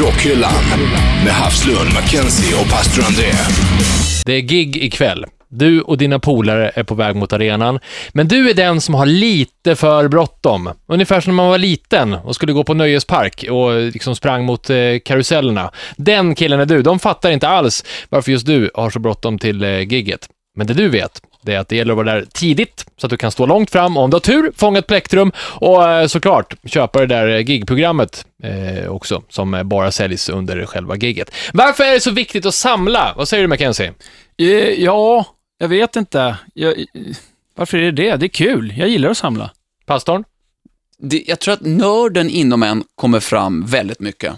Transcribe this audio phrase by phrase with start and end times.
[0.00, 0.64] Rockhyllan
[1.24, 3.32] med Havslund, Mackenzie och pastor André.
[4.26, 5.24] Det är gig ikväll.
[5.48, 7.78] Du och dina polare är på väg mot arenan,
[8.12, 10.70] men du är den som har lite för bråttom.
[10.86, 14.70] Ungefär som när man var liten och skulle gå på nöjespark och liksom sprang mot
[14.70, 15.70] eh, karusellerna.
[15.96, 16.82] Den killen är du.
[16.82, 20.28] De fattar inte alls varför just du har så bråttom till eh, gigget.
[20.56, 23.10] Men det du vet, det är att det gäller att vara där tidigt så att
[23.10, 26.06] du kan stå långt fram och om du har tur fånga ett plektrum och eh,
[26.06, 31.34] såklart köpa det där eh, gigprogrammet eh, också som eh, bara säljs under själva gigget.
[31.52, 33.14] Varför är det så viktigt att samla?
[33.16, 33.92] Vad säger du Mackenzie?
[34.38, 34.46] Eh,
[34.84, 35.26] Ja,
[35.58, 36.36] jag vet inte.
[36.54, 36.74] Jag,
[37.56, 38.16] varför är det det?
[38.16, 38.74] Det är kul.
[38.76, 39.50] Jag gillar att samla.
[39.86, 40.24] Pastorn?
[40.98, 44.34] det, jag tror att nörden inom en kommer fram väldigt mycket.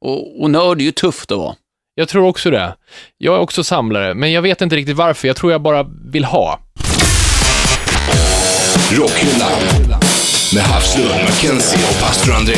[0.00, 1.54] Och, och nörd är ju tufft att vara.
[1.94, 2.74] Jag tror också det.
[3.18, 5.28] Jag är också samlare, men jag vet inte riktigt varför.
[5.28, 6.60] Jag tror jag bara vill ha.
[8.92, 9.50] Rockhyllan
[10.54, 12.56] med Havslund, Mackenzie och pastor André.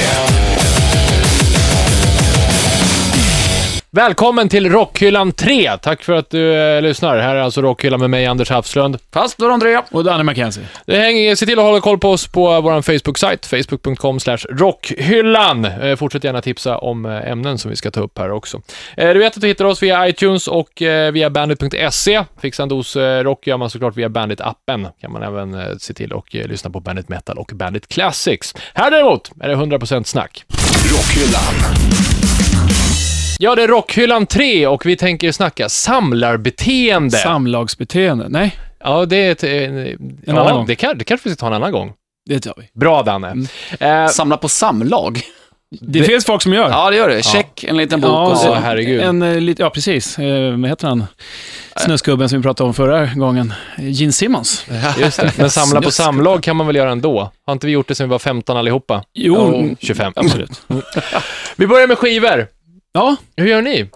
[3.95, 5.77] Välkommen till Rockhyllan 3.
[5.83, 7.19] Tack för att du eh, lyssnar.
[7.19, 8.99] Här är alltså Rockhyllan med mig, Anders Hafslund.
[9.11, 9.81] Pastor André.
[9.91, 10.65] Och Danny McKenzie.
[10.87, 14.19] Det hänger, se till att hålla koll på oss på vår Facebook-sajt, facebook.com
[14.51, 15.65] rockhyllan.
[15.65, 18.61] Eh, fortsätt gärna tipsa om eh, ämnen som vi ska ta upp här också.
[18.97, 22.25] Eh, du vet att du hittar oss via iTunes och eh, via bandit.se.
[22.41, 24.89] Fixa en dos eh, rock gör man såklart via Bandit-appen.
[25.01, 28.55] Kan man även eh, se till och eh, lyssna på Bandit Metal och Bandit Classics.
[28.75, 30.45] Här däremot är det 100% snack.
[30.93, 32.04] Rockhyllan.
[33.45, 37.17] Ja, det är Rockhyllan 3 och vi tänker snacka samlarbeteende.
[37.17, 38.29] Samlagsbeteende.
[38.29, 39.45] Nej, ja, det är ett...
[39.45, 40.67] En, ja, annan gång.
[40.67, 41.93] Det, kan, det kanske vi ska ta en annan gång.
[42.27, 42.81] det tar vi.
[42.81, 43.47] Bra, Danne.
[43.81, 45.21] Eh, Samla på samlag.
[45.81, 46.71] Det, finns folk som gör.
[46.71, 47.23] Ja, det gör det.
[47.23, 48.47] Check, en liten bok och så.
[48.49, 49.01] Ja, herregud.
[49.01, 50.19] En, eh, ja, precis.
[50.19, 51.05] Eh, vad heter han?
[51.77, 53.53] Snusgubben som vi pratade om förra gången.
[53.79, 54.67] Gene Simmons.
[54.99, 55.33] Just det.
[55.39, 57.31] Men samla på samlag kan man väl göra ändå?
[57.47, 59.05] Har inte vi gjort det sen vi var 15 allihopa?
[59.15, 60.13] Jo, Ja, mm, 25.
[60.17, 60.63] absolut.
[61.57, 62.47] Vi börjar med skivor.
[62.95, 63.89] Ja, Hur gör ni?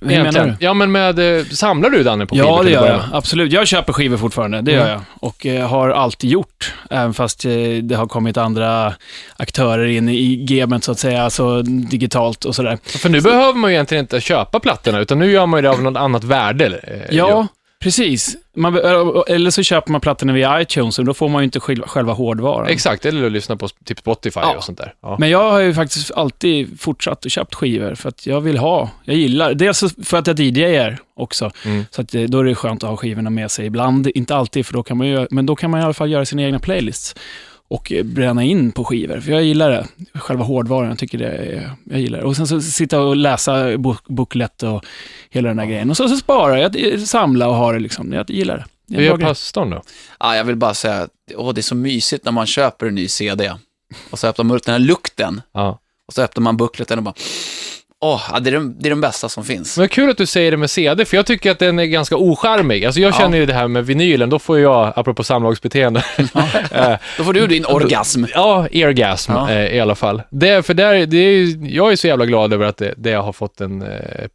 [0.00, 0.54] hur menar du?
[0.60, 1.38] Ja, men med...
[1.38, 2.48] eh, Samlar du, Danne, på skivor?
[2.48, 3.02] Ja, det till att gör jag.
[3.12, 3.52] Absolut.
[3.52, 4.86] Jag köper skivor fortfarande, det Mm.
[4.86, 5.00] gör jag.
[5.20, 7.50] Och eh, har alltid gjort, även fast eh,
[7.82, 8.94] det har kommit andra
[9.36, 12.78] aktörer in i gamet, så att säga, alltså digitalt och sådär.
[12.84, 15.70] För nu behöver man ju egentligen inte köpa plattorna, utan nu gör man ju det
[15.70, 16.66] av något annat värde.
[16.82, 17.46] eh, Ja,
[17.82, 18.36] precis.
[18.56, 18.74] Man,
[19.28, 22.68] eller så köper man plattorna via iTunes och då får man ju inte själva, hårdvaran.
[22.68, 24.54] Exakt, eller att lyssna på typ Spotify Ja.
[24.56, 24.94] och sånt där.
[25.02, 25.16] Ja.
[25.18, 28.90] Men jag har ju faktiskt alltid fortsatt och köpt skivor för att jag vill ha,
[29.04, 31.84] jag gillar, dels för att jag DJar också, Mm.
[31.90, 34.66] så att det, då är det skönt att ha skivorna med sig ibland, inte alltid,
[34.66, 36.58] för då kan man ju, men då kan man i alla fall göra sina egna
[36.58, 37.14] playlists
[37.72, 39.86] och eh, bränna in på skivor, för jag gillar det.
[40.14, 42.24] Själva hårdvaran, jag tycker det är, jag gillar det.
[42.24, 44.84] Och sen så sitta och läsa bok, booklet och
[45.30, 45.90] hela den där grejen.
[45.90, 48.96] Och så, så spara, jag, jag samla och ha det liksom, jag gillar det.
[48.96, 49.82] Hur gör pastorn då?
[50.20, 52.94] Ja, jag vill bara säga att åh, det är så mysigt när man köper en
[52.94, 53.52] ny CD.
[54.10, 55.40] Och så öppnar man upp den här lukten.
[55.52, 55.78] Ja.
[56.06, 57.14] Och så öppnar man buckleten och bara,
[58.02, 59.78] åh, ja, det, är den, det är den bästa som finns.
[59.78, 62.16] Men kul att du säger det med CD, för jag tycker att den är ganska
[62.16, 62.84] ocharmig.
[62.84, 63.18] Alltså jag Ja.
[63.18, 66.04] känner ju det här med vinylen, då får jag, apropå samlagsbeteende,
[66.70, 68.24] eh, Då får du din orgasm.
[68.34, 69.50] ja, eargasm Ja.
[69.50, 70.22] eh, i alla fall.
[70.30, 73.32] Det, för där, det är, jag är så jävla glad över att det, det har
[73.32, 73.88] fått en eh,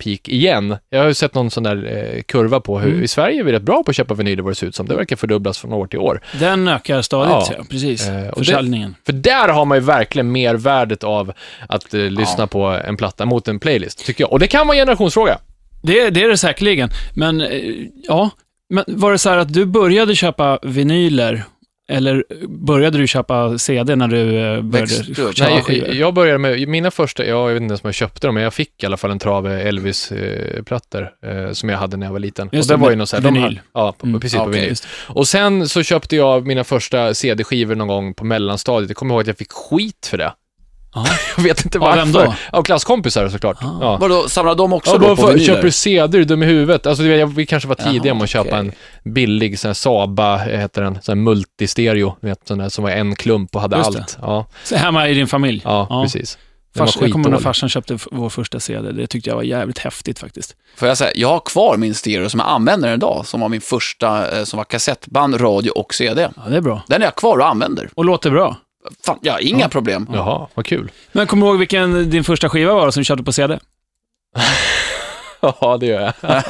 [0.04, 0.76] peak igen.
[0.90, 3.04] Jag har ju sett någon sån där eh, kurva på hur, Mm.
[3.04, 4.88] i Sverige är vi rätt bra på att köpa vinyler vad det ser ut som.
[4.88, 6.22] Det verkar fördubblas från år till år.
[6.40, 7.56] Den ökar stadigt, Ja.
[7.58, 7.64] ja.
[7.70, 8.08] precis.
[8.08, 8.96] Eh, och det- Försäljningen.
[9.06, 11.34] För där har man ju verkligen mervärdet av
[11.70, 14.32] att eh, lyssna på en platta mot en playlist, tycker jag.
[14.32, 15.38] Och det kan vara en generationsfråga.
[15.84, 16.90] Det, det är det säkerligen.
[17.16, 17.62] Men eh,
[18.04, 18.30] ja,
[18.70, 21.44] men var det så här att du började köpa vinyler
[21.90, 24.94] eller började du köpa CD när du eh, började
[25.34, 25.90] köpa Nej, skivor?
[25.90, 28.54] jag började med, mina första, jag vet inte ens om jag köpte dem, men jag
[28.54, 32.50] fick i alla fall en trave Elvis-plattor eh, som jag hade när jag var liten.
[32.52, 33.44] Just och det var ju något så här, de vinyl.
[33.44, 34.20] hade- Ja, på, Mm.
[34.22, 34.62] precis på Okej.
[34.62, 34.76] vinyl.
[35.08, 38.90] Och sen så köpte jag mina första CD-skivor någon gång på mellanstadiet.
[38.90, 40.34] Jag kommer ihåg att jag fick skit för det.
[41.06, 41.06] Ja.
[41.38, 41.98] Jag vet inte Av varför.
[42.00, 42.34] vem då?
[42.52, 43.58] Av klasskompisar såklart.
[43.64, 43.78] Ah.
[43.82, 43.98] Ja.
[43.98, 45.46] Vadå, samlar de också Ja, då på för, vinyler?
[45.46, 46.86] köper du CD, du dum i huvudet?
[46.88, 48.72] Alltså, vet, jag- vi kanske var tidiga med att köpa en
[49.04, 52.92] billig sån här Saba, eh, heter den, sån här multistereo, vet, sån där som var
[52.92, 54.18] en klump och hade allt.
[54.22, 55.62] Ja, Så hemma i din familj?
[55.64, 56.04] ja, Ja.
[56.04, 56.38] precis.
[56.78, 58.92] Fars, jag kommer ihåg när farsan köpte vår första CD.
[58.92, 60.56] Det tyckte jag var jävligt häftigt faktiskt.
[60.76, 63.62] Får jag säga, jag har kvar min stereo som jag använder idag, som var min
[63.62, 66.30] första, eh, som var kassettband, radio och CD.
[66.36, 66.82] Ja, det är bra.
[66.88, 67.90] Den är jag kvar och använder.
[67.96, 68.56] Och låter bra.
[69.06, 70.08] Fan, ja, inga problem.
[70.14, 70.92] Jaha, vad kul.
[71.12, 73.60] Men kommer du ihåg vilken din första skiva var som du köpte på CD?
[75.62, 76.14] Ja, det gör jag.
[76.22, 76.44] Kom igen,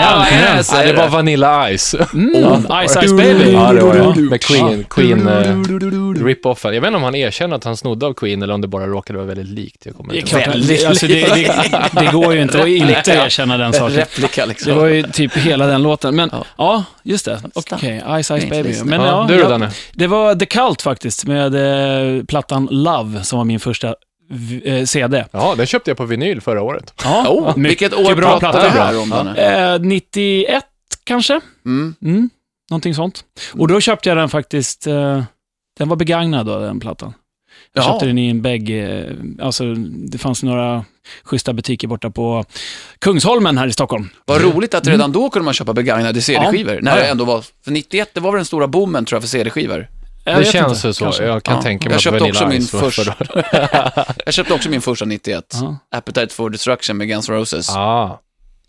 [0.00, 0.64] Ja, kom igen.
[0.72, 1.08] Nej, det var det.
[1.08, 1.94] Vanilla Ice.
[1.94, 3.52] Mm, Ice Ice Baby.
[3.52, 4.12] Ja, det var Ja.
[4.16, 4.20] det.
[4.20, 6.74] Med Queen, Queen uh, rip-offen.
[6.74, 8.86] Jag vet inte om han erkänner att han snodde av Queen eller om det bara
[8.86, 9.86] råkade vara väldigt likt.
[9.86, 10.48] Jag kommer Det är inte klart.
[10.48, 11.54] Väldigt det, alltså, det, det,
[12.00, 13.96] det går ju inte att inte erkänna den saken.
[13.96, 14.76] Replika Det liksom.
[14.76, 16.16] var ju typ hela den låten.
[16.16, 16.44] Men Ja.
[16.58, 17.40] ja, just det.
[17.54, 18.74] Okej, Ice Ice Baby.
[18.84, 19.70] Men, Ja, ja, du då, Danne?
[19.92, 21.54] Det var The Cult faktiskt, med
[22.18, 23.94] eh, plattan Love, som var min första
[24.64, 25.24] eh, CD.
[25.30, 26.94] Ja, den köpte jag på vinyl förra året.
[27.04, 29.10] Ja, Oh, vilket år bra pratar vi här om?
[29.10, 29.74] Danne?
[29.74, 30.64] Eh, 91
[31.04, 31.40] kanske?
[31.66, 31.94] Mm.
[32.02, 32.30] Mm,
[32.70, 33.24] någonting sånt.
[33.52, 35.22] Och då köpte jag den faktiskt, eh,
[35.78, 37.14] den var begagnad då, den plattan.
[37.72, 39.04] Jag köpte den i en bägg, eh,
[39.40, 39.74] alltså
[40.08, 40.84] det fanns några
[41.24, 42.44] schyssta butiker borta på
[42.98, 44.08] Kungsholmen här i Stockholm.
[44.24, 46.74] Vad roligt att redan då kunde man köpa begagnade CD-skivor.
[46.74, 46.80] Ja.
[46.82, 49.28] När det ändå var, för 91, det var väl den stora boomen tror jag för
[49.28, 49.88] CD-skivor.
[50.30, 51.04] Jag det känns inte, så.
[51.04, 51.24] kanske.
[51.24, 51.62] Jag kan Ja.
[51.62, 54.14] tänka mig Jag att köpte Vanilla också min Ice var första.
[54.24, 57.68] Jag köpte också min första 91, Ja, Appetite for Destruction med Guns N' Roses.
[57.70, 58.20] Ah.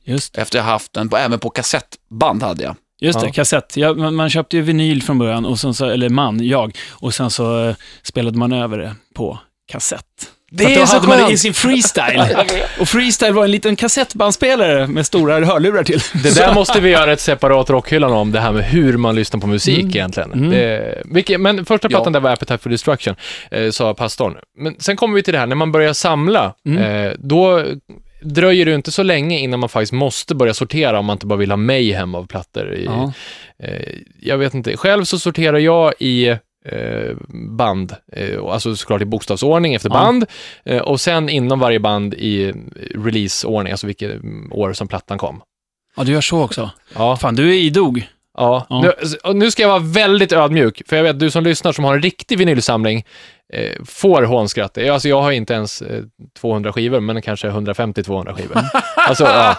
[0.04, 0.42] just det.
[0.42, 2.76] Efter jag haft den, på, även på kassettband hade jag.
[3.02, 3.32] Just det, Ja.
[3.34, 3.78] kassett.
[3.78, 7.14] Ja, man, man köpte ju vinyl från början, och sen så, eller man, jag, och
[7.14, 9.40] sen så eh, spelade man över det på
[9.72, 10.06] kassett.
[10.52, 12.22] Det är då så hade man det i sin freestyle.
[12.80, 16.00] och freestyle var en liten kassettbandspelare med stora hörlurar till.
[16.24, 19.40] Det där måste vi göra ett separat rockhyllan om, det här med hur man lyssnar
[19.40, 19.90] på musik Mm.
[19.90, 20.34] egentligen.
[20.34, 20.50] Mm.
[20.50, 22.20] Det, vilket, men första plattan Ja.
[22.20, 23.16] där var Appetite for Destruction,
[23.52, 24.36] eh, sa pastorn.
[24.58, 26.84] Men sen kommer vi till det här, när man börjar samla, Mm.
[27.06, 27.64] eh, då
[28.22, 31.40] dröjer det inte så länge innan man faktiskt måste börja sortera om man inte bara
[31.40, 32.74] vill ha mayhem av plattor.
[32.74, 33.14] I, Ja.
[33.64, 36.36] eh, jag vet inte, själv så sorterar jag i
[37.58, 39.94] band, eh, alltså såklart i bokstavsordning efter Ja.
[39.94, 40.26] band,
[40.66, 42.54] eh, och sen inom varje band i
[42.96, 44.12] releaseordning, alltså vilket
[44.52, 45.42] år som plattan kom.
[45.96, 46.70] ja, du gör så också.
[46.96, 47.18] Ja.
[47.18, 48.08] Fan, du är idog.
[48.38, 48.82] Ja, Ja.
[48.82, 48.94] Nu,
[49.24, 51.96] och nu ska jag vara väldigt ödmjuk, för jag vet du som lyssnar som har
[51.96, 53.06] en riktig vinylsamling
[53.54, 54.72] eh, får hånskratt.
[54.78, 56.04] Jag- Alltså jag har inte ens eh,
[56.42, 58.58] 200 skivor, men kanske 150-200 skivor.
[58.96, 59.56] alltså, ja.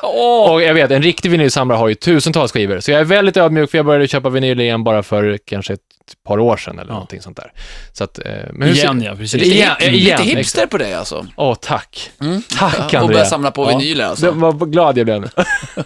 [0.53, 3.71] Och jag vet, en riktig vinylsamlare har ju tusentals skivor, så jag är väldigt ödmjuk,
[3.71, 5.81] för jag började köpa vinyl igen bara för kanske ett
[6.27, 6.93] par år sedan eller Ja.
[6.95, 7.53] någonting sånt där.
[7.93, 9.43] Så att, eh, men hur ser- Igen, ja, precis.
[9.43, 11.27] Lite- Igen, igen, lite hipster på dig alltså.
[11.37, 12.11] Åh, tack.
[12.21, 12.43] Mm.
[12.59, 13.07] Tack, Och Andrea.
[13.07, 13.79] börja samla på Ja.
[13.79, 14.27] vinyler alltså.
[14.27, 15.29] Det vad glad jag blev nu.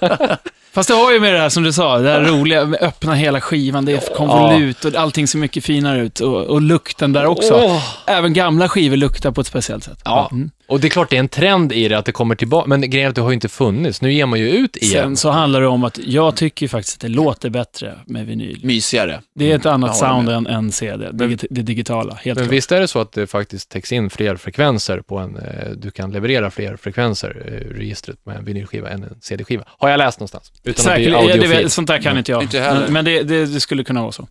[0.74, 3.14] Fast det har ju med det här som du sa, det här roliga, med öppna
[3.14, 6.20] hela skivan, det är konvolut och allting ser mycket finare ut.
[6.20, 7.80] Och, och lukten där också.
[8.06, 9.98] Även gamla skivor luktar på ett speciellt sätt.
[10.04, 10.50] Ja, Mm.
[10.66, 12.90] Och det är klart det är en trend i det, att det kommer tillbaka, men
[12.90, 14.02] grejen är att det har ju inte funnits.
[14.02, 14.92] Nu ger man ju ut igen.
[14.92, 18.60] Sen så handlar det om att jag tycker faktiskt att det låter bättre med vinyl.
[18.62, 19.20] Mysigare.
[19.34, 22.14] Det är ett annat sound än, än CD, digit, det digitala.
[22.14, 22.52] Helt Men klart.
[22.52, 25.90] visst är det så att det faktiskt täcks in fler frekvenser på en, eh, du
[25.90, 29.64] kan leverera fler frekvenser eh, ur registret med en vinylskiva än en CD-skiva.
[29.78, 30.52] Har jag läst någonstans.
[30.64, 31.70] Utan att bli Säkert, ja, det, audiofil.
[31.70, 32.42] sånt där kan inte jag.
[32.42, 32.88] Inte jag heller.
[32.88, 34.28] men men det, det, det skulle kunna vara så.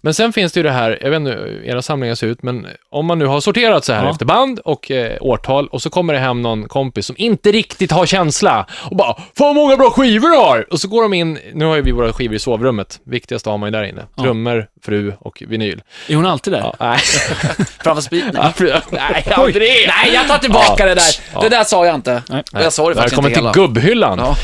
[0.00, 2.42] Men sen finns det ju det här, jag vet inte hur era samlingar ser ut,
[2.42, 4.10] men om man nu har sorterat så här Ja.
[4.10, 7.92] efter band och eh, årtal och så kommer det hem någon kompis som inte riktigt
[7.92, 11.14] har känsla och bara “Fan vad många bra skivor du har!” Och så går de
[11.14, 14.02] in, nu har ju vi våra skivor i sovrummet, viktigaste har man ju där inne.
[14.20, 15.82] Trummor, fru och vinyl.
[16.08, 16.60] Är hon alltid där?
[16.60, 16.98] Ja, nej.
[17.84, 18.16] Framför.
[18.34, 19.62] Ja, fru- nej, aldrig!
[19.70, 21.40] Nej, jag tar tillbaka det där.
[21.42, 22.22] Det där sa jag inte.
[22.52, 23.52] Och jag sa det faktiskt Välkommen inte till hela.
[23.52, 24.34] gubbhyllan.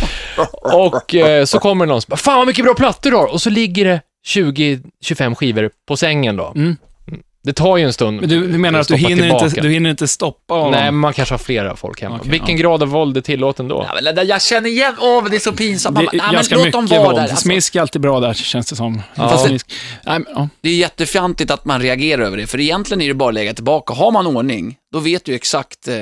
[0.62, 3.26] Och eh, så kommer någon som bara, fan vad mycket bra plattor du har!
[3.32, 6.52] Och så ligger det 20-25 skivor på sängen då.
[6.56, 6.76] Mm.
[7.44, 8.20] Det tar ju en stund.
[8.20, 9.44] Men du, du menar att du stoppa hinner, tillbaka.
[9.46, 10.70] inte, du hinner inte stoppa honom?
[10.70, 12.16] Nej, man kanske har flera folk hemma.
[12.16, 12.62] Okej, Vilken ja.
[12.62, 13.86] grad av våld är tillåten då?
[13.88, 15.98] Ja, men det jag känner igen, åh, men det är så pinsamt.
[15.98, 17.16] det nej, ganska men låt dem vara våld.
[17.16, 17.22] där.
[17.22, 19.02] Alltså, Smisk är alltid bra där, känns det som.
[19.14, 19.38] Ja.
[19.38, 19.72] Smisk.
[20.06, 20.48] Nej, men, ja.
[20.60, 23.54] det är jättefjantigt att man reagerar över det, för egentligen är det bara att lägga
[23.54, 23.94] tillbaka.
[23.94, 25.96] Har man ordning, då vet du exakt, eh,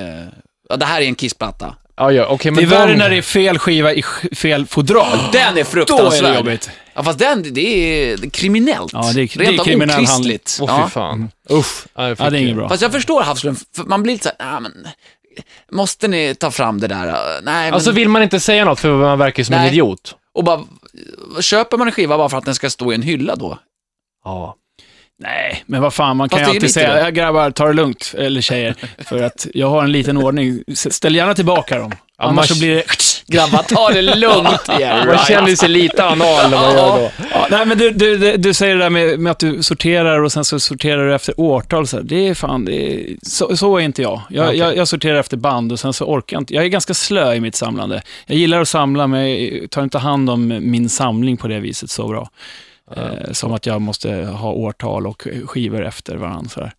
[0.69, 1.77] ja, det här är en kissplatta.
[1.97, 4.03] Ja, ja, okej, Det men är värre när det är fel skiva i
[4.37, 5.19] fel fodral.
[5.33, 6.33] Den är Då är fruktansvärd.
[6.33, 6.71] det jobbigt.
[7.01, 8.93] Ja, fast den, det är kriminellt.
[8.93, 10.59] Ja, det är- det är Rent av kriminell okristligt.
[10.61, 10.85] Åh, ja.
[10.87, 11.31] fy fan.
[11.51, 11.85] Usch.
[11.95, 12.69] Ja, det är inget bra.
[12.69, 14.87] Fast jag förstår Havslund, för man blir lite såhär, nej men,
[15.77, 17.05] måste ni ta fram det där?
[17.07, 19.71] Nej, men, Alltså vill man inte säga något för man verkar som en Nej.
[19.71, 20.17] idiot.
[20.35, 20.61] och bara,
[21.41, 23.59] köper man en skiva bara för att den ska stå i en hylla då?
[24.25, 24.57] Ja.
[25.23, 27.01] Nej, men vad fan, man kan Fast ju det är alltid lite säga, det.
[27.01, 30.63] "Ja, grabbar, ta det lugnt, eller tjejer, för att jag har en liten ordning.
[30.69, 31.93] S- Ställ gärna tillbaka dem.
[32.21, 32.85] Annars så blir det...
[33.27, 34.69] Grabbar, ta det lugnt.
[34.81, 37.11] Yeah, Man känner sig lite anal när man gör då.
[37.33, 40.33] Ja, nej, men du, du, du, säger det där med, med att du sorterar och
[40.33, 41.87] sen så sorterar du efter årtal.
[41.87, 42.05] Så här.
[42.05, 44.23] Det är fan, det är, så, så är inte jag.
[44.29, 44.59] Jag, Okej.
[44.59, 44.77] jag.
[44.77, 46.55] jag sorterar efter band och sen så orkar jag inte.
[46.55, 48.03] Jag är ganska slö i mitt samlande.
[48.27, 51.91] Jag gillar att samla, men jag tar inte hand om min samling på det viset
[51.91, 52.31] så bra.
[52.97, 56.49] Eh, som att jag måste ha årtal och skivor efter varandra.
[56.49, 56.73] Så här.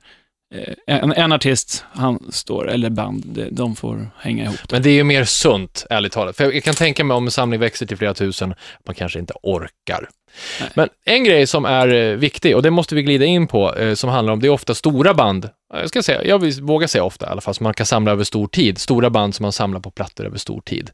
[0.55, 4.59] Eh, en, en artist, han står, eller band, de, de får hänga ihop.
[4.71, 6.37] Men det är ju mer sunt, ärligt talat.
[6.37, 8.53] För jag kan tänka mig om en samling växer till flera tusen,
[8.85, 10.09] man kanske inte orkar.
[10.59, 10.69] Nej.
[10.75, 13.93] Men en grej som är eh, viktig, och det måste vi glida in på, eh,
[13.93, 15.49] som handlar om, det är ofta stora band.
[15.73, 18.23] Jag ska säga, jag vågar säga ofta i alla fall, som man kan samla över
[18.23, 18.77] stor tid.
[18.77, 20.89] Stora band som man samlar på plattor över stor tid.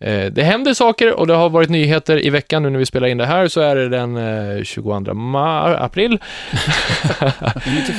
[0.00, 3.08] Eh, det händer saker och det har varit nyheter i veckan, nu när vi spelar
[3.08, 4.16] in det här, så är det den
[4.58, 6.18] eh, 22 ma- april.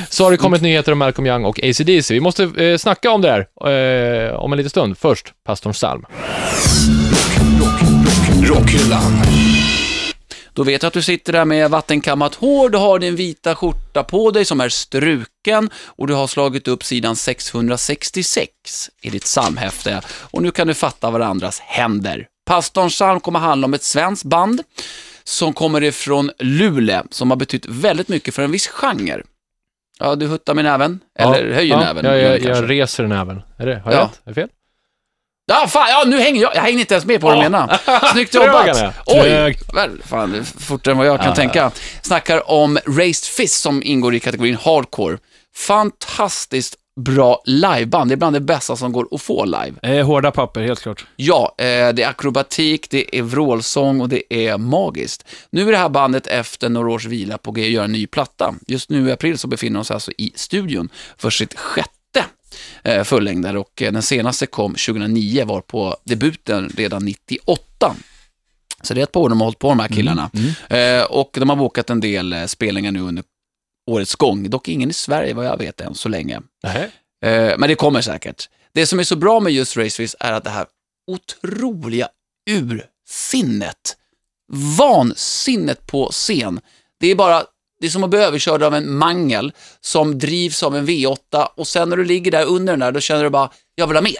[0.10, 2.14] så har det kommit nyheter om Malcolm Young och AC/DC.
[2.14, 4.98] Vi måste eh, snacka om det här eh, om en liten stund.
[4.98, 6.06] Först, pastorns psalm.
[8.44, 9.14] Rockhyllan.
[10.54, 14.04] Då vet jag att du sitter där med vattenkammat hår, du har din vita skjorta
[14.04, 18.52] på dig som är struken och du har slagit upp sidan 666
[19.02, 22.28] i ditt psalmhäfte och nu kan du fatta varandras händer.
[22.46, 24.62] Pastorns psalm kommer handla om ett svenskt band
[25.24, 29.22] som kommer ifrån Luleå, som har betytt väldigt mycket för en viss genre.
[30.00, 32.06] Ja, du huttar med näven, eller höjer ja, näven.
[32.06, 32.64] Ja, jag, kanske.
[32.64, 33.42] jag reser näven.
[33.58, 34.04] Är det, har jag Ja.
[34.04, 34.22] rätt?
[34.26, 34.50] Är det fel?
[35.50, 36.56] Ja, fan, ja, nu hänger jag.
[36.56, 37.80] Jag hänger inte ens med på vad du menar.
[38.14, 38.96] Snyggt jobbat.
[39.06, 41.72] Oj, väl, fan, det är fortare än vad jag kan Ja, tänka.
[42.02, 45.18] Snackar om Raised Fist som ingår i kategorin Hardcore.
[45.58, 48.10] Fantastiskt bra liveband.
[48.10, 49.74] Det är bland det bästa som går att få live.
[49.84, 51.06] Eh, hårda papper, helt klart.
[51.16, 55.26] Ja, eh, det är akrobatik, det är vrålsång och det är magiskt.
[55.50, 58.08] Nu är det här bandet efter några års vila på G att göra en ny
[58.08, 58.56] platta.
[58.68, 61.90] Just nu i april så befinner de sig alltså i studion för sitt sjätte
[62.84, 67.96] eh, fullängdare och eh, den senaste kom 2009, var på debuten redan 98.
[68.82, 70.32] Så det är ett par år de har hållit på de här killarna.
[70.70, 73.24] Eh, och de har bokat en del spelningar nu under
[73.90, 76.42] årets gång, dock ingen i Sverige vad jag vet än så länge.
[77.26, 78.50] Eh, men det kommer säkert.
[78.74, 80.66] Det som är så bra med just Raceface är att det här
[81.08, 82.08] otroliga
[82.50, 83.98] ursinnet,
[84.78, 86.60] vansinnet på scen.
[87.00, 87.44] Det är bara,
[87.80, 91.18] det är som att bli överkörd av en mangel som drivs av en V8
[91.58, 93.98] och sen när du ligger där under den där, då känner du bara, jag vill
[93.98, 94.16] ha mer.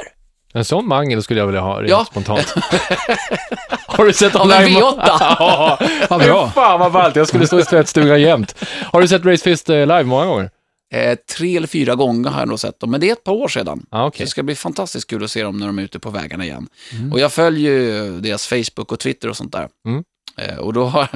[0.54, 2.06] En sån mangel skulle jag vilja ha rent Ja.
[2.12, 2.54] spontant.
[3.88, 5.78] Har du sett Av en live- V8.
[6.10, 6.50] Ja, bra.
[6.50, 8.56] Fan vad ballt, jag skulle stå i tvättstugan jämt.
[8.92, 10.50] Har du sett Race Fist eh, live många gånger?
[10.94, 13.32] Eh, tre eller fyra gånger har jag nog sett dem, men det är ett par
[13.34, 13.86] år sedan.
[13.92, 14.26] Ja, okej.
[14.26, 16.68] Det ska bli fantastiskt kul att se dem när de är ute på vägarna igen.
[17.14, 19.68] Och jag följer ju deras Facebook och Twitter och sånt där.
[19.88, 20.04] Mm.
[20.42, 21.08] Eh, Och då har,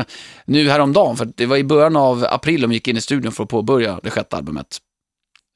[0.45, 3.43] nu häromdagen, för det var i början av april de gick in i studion för
[3.43, 4.77] att påbörja det sjätte albumet.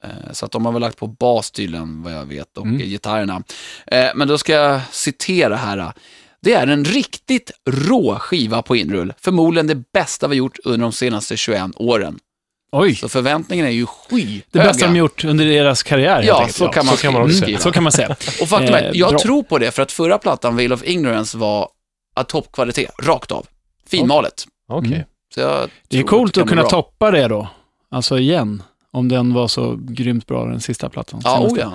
[0.04, 2.78] Eh, Så att de har väl lagt på bas tydligen, vad jag vet, och Mm.
[2.78, 3.42] gitarrerna.
[3.86, 5.92] Eh, Men då ska jag citera här.
[6.40, 9.12] Det är en riktigt rå skiva på inrull.
[9.20, 12.18] Förmodligen det bästa vi gjort under de senaste 21 åren.
[12.72, 14.42] Oj, Så förväntningen är ju skyhöga.
[14.50, 17.58] det bästa de gjort under deras karriär Ja, så kan man, så kan man säga.
[17.58, 18.08] Så kan man säga.
[18.42, 21.68] Och faktum är, jag tror på det för att förra plattan, Veil of Ignorance, var
[22.16, 23.46] av toppkvalitet, rakt av.
[23.88, 24.44] Finmalet.
[24.68, 24.92] Okej.
[25.36, 25.68] Mm.
[25.88, 26.70] Det är coolt att bli kunna bra.
[26.70, 27.48] toppa det då.
[27.90, 28.62] Alltså igen.
[28.90, 31.20] Om den var så grymt bra, den sista plattan.
[31.24, 31.72] Ja, oh ja.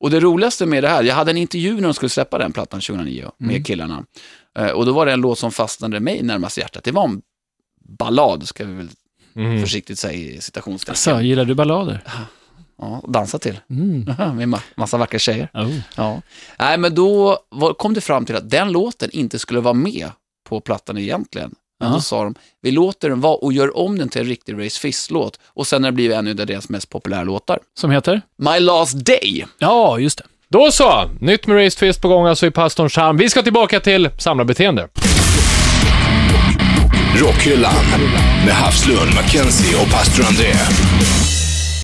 [0.00, 2.52] Och det roligaste med det här, jag hade en intervju när de skulle släppa den
[2.52, 3.64] plattan 2009 med Mm.
[3.64, 4.04] killarna.
[4.58, 6.84] Eh, Och då var det en låt som fastnade mig närmast hjärtat.
[6.84, 7.22] Det var en
[7.88, 8.88] ballad, ska vi väl
[9.32, 9.60] Mhm.
[9.60, 10.92] försiktigt säga i citationstecken.
[10.92, 12.02] Alltså, gillar du ballader?
[12.78, 13.58] Ja, och dansa till.
[13.70, 14.04] Mm.
[14.36, 15.48] med ma- massa vackra tjejer.
[15.54, 15.78] Oh.
[15.96, 16.22] Ja.
[16.58, 17.38] Nej, men då
[17.78, 20.10] kom det fram till att den låten inte skulle vara med
[20.48, 21.54] på plattan egentligen.
[21.80, 24.64] Men då sa de, vi låter den vara och gör om den till en riktig
[24.64, 25.40] Race Fist-låt.
[25.46, 27.58] Och sen har det blivit en av deras mest populära låtar.
[27.78, 28.22] Som heter?
[28.38, 29.46] My Last Day.
[29.58, 30.24] Ja, just det.
[30.48, 33.16] Då så, nytt med Race Fist på gång alltså i pastorns charm.
[33.16, 34.88] Vi ska tillbaka till samlarbeteende.
[37.16, 37.74] Rockhyllan
[38.46, 40.52] med Havslund, Mackenzie och pastor André.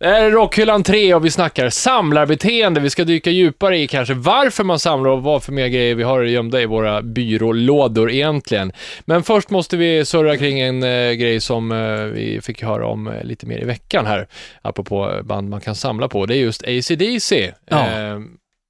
[0.03, 2.81] Det här är Rockhyllan 3 och vi snackar samlarbeteende.
[2.81, 6.03] Vi ska dyka djupare i kanske varför man samlar och vad för mer grejer vi
[6.03, 8.73] har gömda i våra byrålådor egentligen.
[9.05, 13.07] Men först måste vi surra kring en eh, grej som eh, vi fick höra om
[13.07, 14.29] eh, lite mer i veckan här,
[14.63, 16.27] apropå band man kan samla på.
[16.27, 17.53] Det är just AC/DC.
[17.69, 17.87] Ja.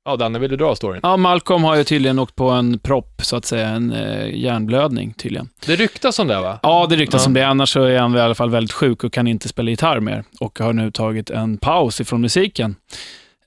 [0.05, 1.01] Ja, Danne, vill du dra storyn?
[1.03, 5.13] Ja, Malcolm har ju tydligen åkt på en propp, så att säga, en eh, hjärnblödning
[5.15, 5.49] tydligen.
[5.67, 6.59] Det ryktas om det, va?
[6.63, 7.27] Ja, det ryktas Ja.
[7.27, 7.43] om det.
[7.47, 10.25] Annars så är han i alla fall väldigt sjuk och kan inte spela gitarr mer.
[10.41, 12.77] Och har nu tagit en paus ifrån musiken,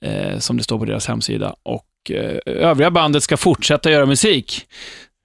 [0.02, 1.54] eh, som det står på deras hemsida.
[1.62, 4.60] Och eh, övriga bandet ska fortsätta göra musik,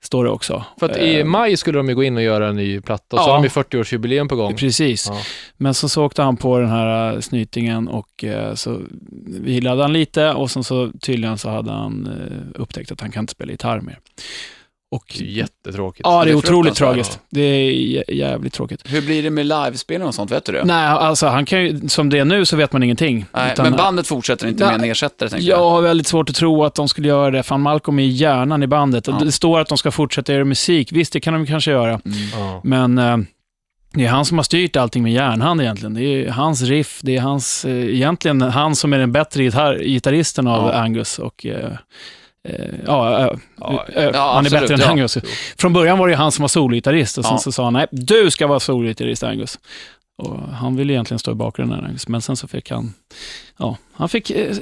[0.03, 0.65] står det också.
[0.79, 3.15] För att i Eh, maj skulle de ju gå in och göra en ny platta,
[3.15, 3.33] och så Ja.
[3.33, 4.55] har de ju 40-årsjubileum på gång.
[4.55, 5.07] Precis.
[5.09, 5.17] Ja.
[5.57, 8.79] Men så, så åkte han på den här eh, snytingen och eh, så
[9.41, 12.09] vilade han lite och sen så tydligen så hade han
[12.55, 13.99] upptäckt att han kan inte spela gitarr mer.
[14.91, 16.01] Och, jättetråkigt.
[16.03, 17.19] ja, det Det är otroligt tragiskt.
[17.29, 18.81] Det är jä- jävligt tråkigt.
[18.85, 20.63] Hur blir det med livespelen och sånt, vet du det?
[20.63, 23.25] Nej, alltså han kan ju, som det är nu så vet man ingenting.
[23.33, 24.89] Nej, Utan- men bandet fortsätter inte med en Nej.
[24.89, 25.69] ersättare, tänker Jag jag.
[25.69, 27.43] har väldigt svårt att tro att de skulle göra det.
[27.43, 29.07] Fan, Malcolm är hjärnan i bandet.
[29.07, 29.13] Ja.
[29.23, 30.91] Det står att de ska fortsätta göra musik.
[30.91, 31.89] Visst, det kan de kanske göra.
[32.05, 32.17] Mm.
[32.39, 32.61] Ja.
[32.63, 33.17] Men eh,
[33.93, 35.93] det är han som har styrt allting med järnhand egentligen.
[35.93, 39.79] Det är hans riff, det är hans, eh, egentligen han som är den bättre gitarr,
[39.83, 40.73] gitarristen av Ja.
[40.73, 41.19] Angus.
[41.19, 41.71] Och, eh,
[42.85, 44.89] ja, eh, Ja, eh, ja, han är bättre än ja.
[44.89, 45.17] Angus.
[45.57, 47.37] Från början var det ju han som var sologitarrist och sen Ja.
[47.39, 49.59] så sa han, nej, du ska vara sologitarrist Angus.
[50.17, 52.93] Och han ville egentligen stå i bakgrunden, Angus, men sen så fick han,
[53.57, 54.55] ja, han fick eh,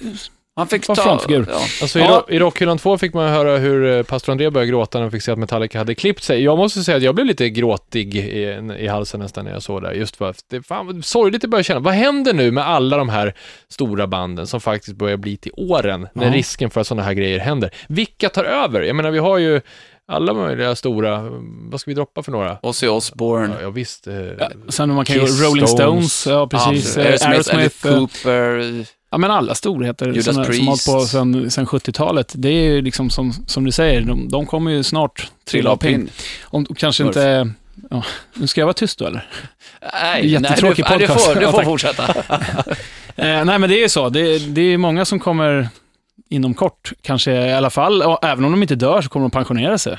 [0.60, 0.96] Han fick ta...
[0.96, 1.46] frontfigur.
[1.50, 1.60] Ja.
[1.82, 2.06] Alltså Ja.
[2.06, 5.04] i, ro- i Rockhyllan 2 fick man höra hur eh, pastor André började gråta när
[5.04, 6.44] han fick se att Metallica hade klippt sig.
[6.44, 9.82] Jag måste säga att jag blev lite gråtig i, i halsen nästan när jag såg
[9.82, 9.94] det.
[9.94, 11.80] Just för att det fan sorgligt att börja känna.
[11.80, 13.34] Vad händer nu med alla de här
[13.70, 16.34] stora banden som faktiskt börjar bli till åren när Ja.
[16.34, 17.70] risken för att sådana här grejer händer?
[17.88, 18.82] Vilka tar över?
[18.82, 19.62] Jag menar, vi har ju
[20.12, 21.30] alla möjliga stora,
[21.72, 22.58] vad ska vi droppa för några?
[22.64, 23.54] Ozzy Osbourne.
[23.56, 24.08] Ja, ja visst.
[24.08, 26.14] Eh, Ja, sen man kan ju Kiss, Rolling Stones.
[26.22, 26.98] Stones, ja precis.
[26.98, 28.86] Ja, Aerosmith, Aerosmith, eh, Cooper.
[29.12, 32.34] Ja men alla storheter Judas som, som har hållit på sen, sen 70-talet.
[32.36, 35.78] Det är ju liksom som, som du säger, de, de kommer ju snart trilla av
[35.78, 36.10] pinn.
[36.44, 37.18] Om, kanske Murph.
[37.20, 37.52] inte...
[37.90, 39.28] Ja, nu ska jag vara tyst då eller?
[39.94, 41.26] Nej, Jättetråkig nej, du, nej, du podcast.
[41.28, 41.66] får, du Ja, får tack.
[41.68, 42.14] fortsätta.
[43.16, 44.10] Eh, nej, men det är ju så.
[44.10, 45.70] Det, det är många som kommer
[46.30, 48.02] inom kort, kanske i alla fall.
[48.02, 49.98] Och även om de inte dör så kommer de pensionera sig.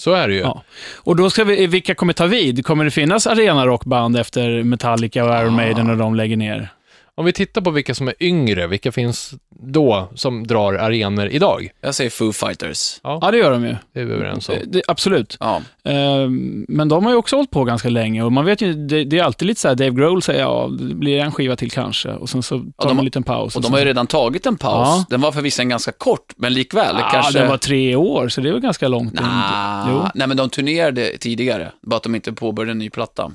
[0.00, 0.40] så är det ju.
[0.40, 0.62] Ja.
[0.96, 2.66] Och då ska vi, vilka kommer ta vid?
[2.66, 6.72] Kommer det finnas arenarockband efter Metallica och Iron Maiden och de lägger ner?
[7.18, 11.70] Om vi tittar på vilka som är yngre, vilka finns då som drar arenor idag?
[11.80, 13.00] Jag säger Foo Fighters.
[13.02, 13.76] Ja, det gör de ju.
[13.92, 14.54] Det är vi överens om.
[14.54, 15.36] Eh, Det, absolut.
[15.40, 15.56] Ja.
[15.84, 16.28] Eh,
[16.68, 19.18] men de har ju också hållit på ganska länge och man vet ju, det, det
[19.18, 22.08] är alltid lite så här, Dave Grohl säger ja, det blir en skiva till kanske
[22.12, 23.56] och sen så tar de de, en liten paus.
[23.56, 24.88] Och de sen har ju redan tagit en paus.
[24.88, 25.04] Ja.
[25.10, 26.96] Den var förvisso en ganska kort, men likväl.
[26.98, 27.38] Ja, kanske...
[27.40, 29.12] det var tre år, så det var ganska långt.
[29.20, 30.08] Nah, Jo.
[30.14, 31.72] Nej, men de turnerade tidigare.
[31.82, 33.32] Bara att de inte påbörjade en ny platta.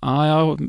[0.00, 0.60] Ja, jag,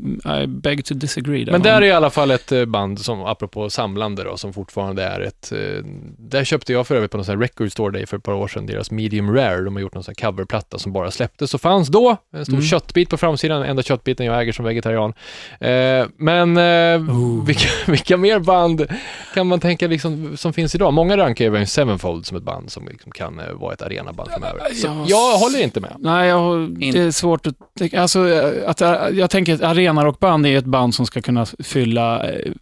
[0.42, 1.44] I beg to disagree.
[1.44, 1.52] Där.
[1.52, 5.02] Men där är i alla fall ett eh, band som, apropå samlande då, som fortfarande
[5.04, 5.52] är ett...
[5.52, 5.84] Eh,
[6.18, 8.32] där köpte jag för övrigt på någon sån här record store day för ett par
[8.32, 9.64] år sedan, deras medium rare.
[9.64, 12.16] De har gjort någon sån här coverplatta som bara släpptes och fanns då.
[12.32, 12.64] En stor Mm.
[12.66, 15.12] köttbit på framsidan, enda köttbiten jag äger som vegetarian.
[15.60, 17.44] Eh, men eh, Oh.
[17.46, 18.86] vilka, vilka mer band
[19.34, 20.92] kan man tänka liksom, som finns idag?
[20.92, 24.60] Många rankar ju Sevenfold som ett band som liksom kan vara ett arenaband framöver.
[24.74, 25.96] Så Ja, jag håller inte med.
[25.98, 27.54] Nej, jag, det är svårt att.
[27.94, 28.18] Alltså,
[28.66, 28.82] att,
[29.20, 32.52] jag tänker att arenarockband är ett band som ska kunna fylla eh,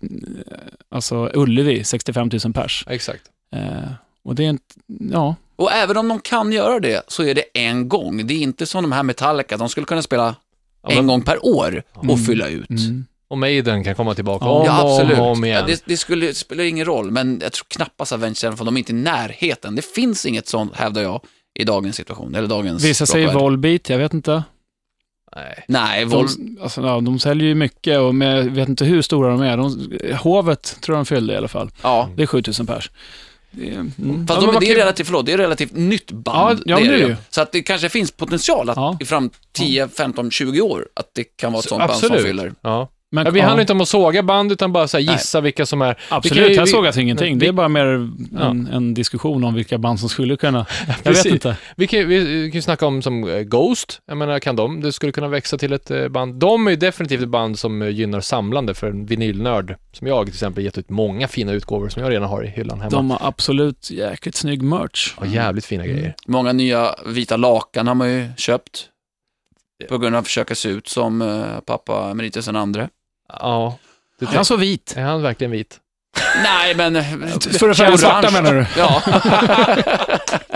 [0.90, 2.84] alltså Ullevi, 65 000 pers.
[2.88, 3.22] Exakt.
[3.56, 3.60] Eh,
[4.24, 4.64] och det är inte,
[5.12, 8.26] ja, Och även om de kan göra det, så är det en gång.
[8.26, 10.34] Det är inte som de här Metallica, de skulle kunna spela
[10.82, 12.16] Ja, en men- gång per år och Mm.
[12.18, 12.70] fylla ut.
[12.70, 13.04] mm.
[13.30, 15.18] Och Maiden kan komma tillbaka Ja, om Ja, absolut.
[15.18, 15.58] om, och om igen.
[15.60, 18.78] Ja, det, det skulle, spelar ingen roll, men jag tror knappast Avenged Sevenfold, de är
[18.78, 19.74] inte i närheten.
[19.76, 21.20] Det finns inget sånt, hävdar jag,
[21.58, 23.34] i dagens situation, eller dagens Vissa säger.
[23.34, 24.42] Volbeat, jag vet inte.
[25.36, 25.64] Nej.
[25.68, 26.26] Nej, Vol...
[26.26, 29.40] De, alltså, ja, de säljer ju mycket och med, jag vet inte hur stora de
[29.42, 29.56] är.
[29.56, 31.70] De, hovet tror jag de fyllde i alla fall.
[31.82, 32.08] Ja.
[32.16, 32.90] Det är 7000 pers.
[33.50, 34.26] Det är, mm.
[34.26, 36.62] Fast Ja, de, det, är relativt, förlåt, det är relativt nytt band.
[36.66, 37.16] Ja, ja, det är det ju.
[37.30, 38.96] Så att det kanske finns potential att Ja.
[39.00, 42.06] i fram 10, 15, 20 år, att det kan vara ett Så- sånt band som
[42.06, 42.26] absolut.
[42.26, 42.52] fyller.
[42.60, 42.88] Ja.
[43.10, 45.40] Men, Ja, vi ja, handlar inte om att såga band, utan bara så här, gissa
[45.40, 45.98] vilka som är...
[46.08, 47.34] Absolut, vi kan ju- här vi- sågas ingenting.
[47.34, 48.50] vi- Det är bara mer en, Ja.
[48.76, 50.66] en diskussion om vilka band som skulle kunna...
[51.02, 51.56] Jag vet inte.
[51.76, 54.80] Vi kan, vi, vi kan ju snacka om som eh, Ghost, jag menar kan de,
[54.80, 56.34] det skulle kunna växa till ett eh, band.
[56.34, 60.26] De är ju definitivt ett band som eh, gynnar samlande för en vinylnörd, som jag
[60.26, 62.90] till exempel gett ut många fina utgåvor som jag redan har i hyllan hemma.
[62.90, 65.14] De har absolut jäkligt snygg merch.
[65.16, 65.96] har jävligt fina Mm.
[65.96, 66.14] grejer.
[66.26, 68.88] Många nya vita lakan har man ju köpt.
[69.88, 72.88] På grund av att försöka se ut som pappa Emeritus den andre.
[73.28, 73.78] Ja.
[74.20, 74.94] Det, Är han så vit?
[74.96, 75.76] är han verkligen vit?
[76.42, 77.04] Nej, men...
[77.40, 78.66] För att färga svarta menar du?
[78.78, 79.02] Ja.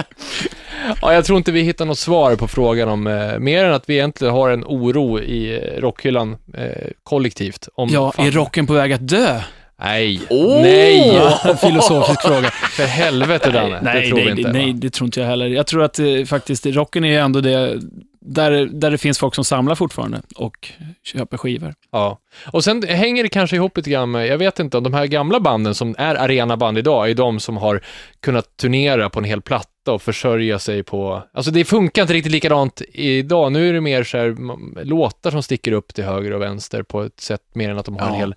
[1.02, 3.88] Ja, jag tror inte vi hittar något svar på frågan om, eh, mer än att
[3.88, 6.66] vi egentligen har en oro i eh, rockhyllan eh,
[7.02, 7.68] kollektivt.
[7.74, 9.40] Om, Ja, fan- är rocken på väg att dö?
[9.82, 10.60] Nej, Åh!
[10.62, 12.50] nej, En filosofisk fråga.
[12.70, 14.52] för helvete Danne, det tror vi nej, inte.
[14.52, 14.78] nej, va?
[14.82, 15.46] det tror inte jag heller.
[15.46, 17.80] Jag tror att eh, faktiskt rocken är ändå det,
[18.24, 20.68] där, där det finns folk som samlar fortfarande och
[21.04, 21.74] köper skivor.
[21.92, 22.18] Ja,
[22.52, 25.06] och sen hänger det kanske ihop lite grann med, jag vet inte, om de här
[25.06, 27.80] gamla banden som är arenaband idag, är de som har
[28.20, 32.32] kunnat turnera på en hel platta och försörja sig på, alltså det funkar inte riktigt
[32.32, 34.36] likadant idag, nu är det mer så här,
[34.84, 37.96] låtar som sticker upp till höger och vänster på ett sätt mer än att de
[37.96, 38.18] har en Ja.
[38.18, 38.34] hel,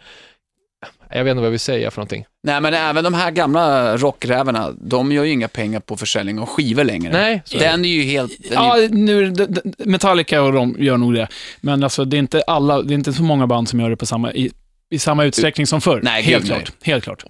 [1.12, 2.26] jag vet inte vad jag vill säga för någonting.
[2.44, 6.46] Nej, men även de här gamla rockrävarna, de gör ju inga pengar på försäljning av
[6.46, 7.12] skivor längre.
[7.14, 7.58] Nej, så.
[7.58, 8.32] Den är ju helt...
[8.52, 9.34] Ja, ju, nu,
[9.78, 11.28] Metallica och de gör nog det.
[11.62, 13.98] Men alltså, det är inte alla, det är inte så många band som gör det
[13.98, 14.52] på samma, i,
[14.90, 16.00] i samma utsträckning som förr.
[16.04, 16.72] Nej, helt gud, klart.
[16.84, 17.24] Helt klart.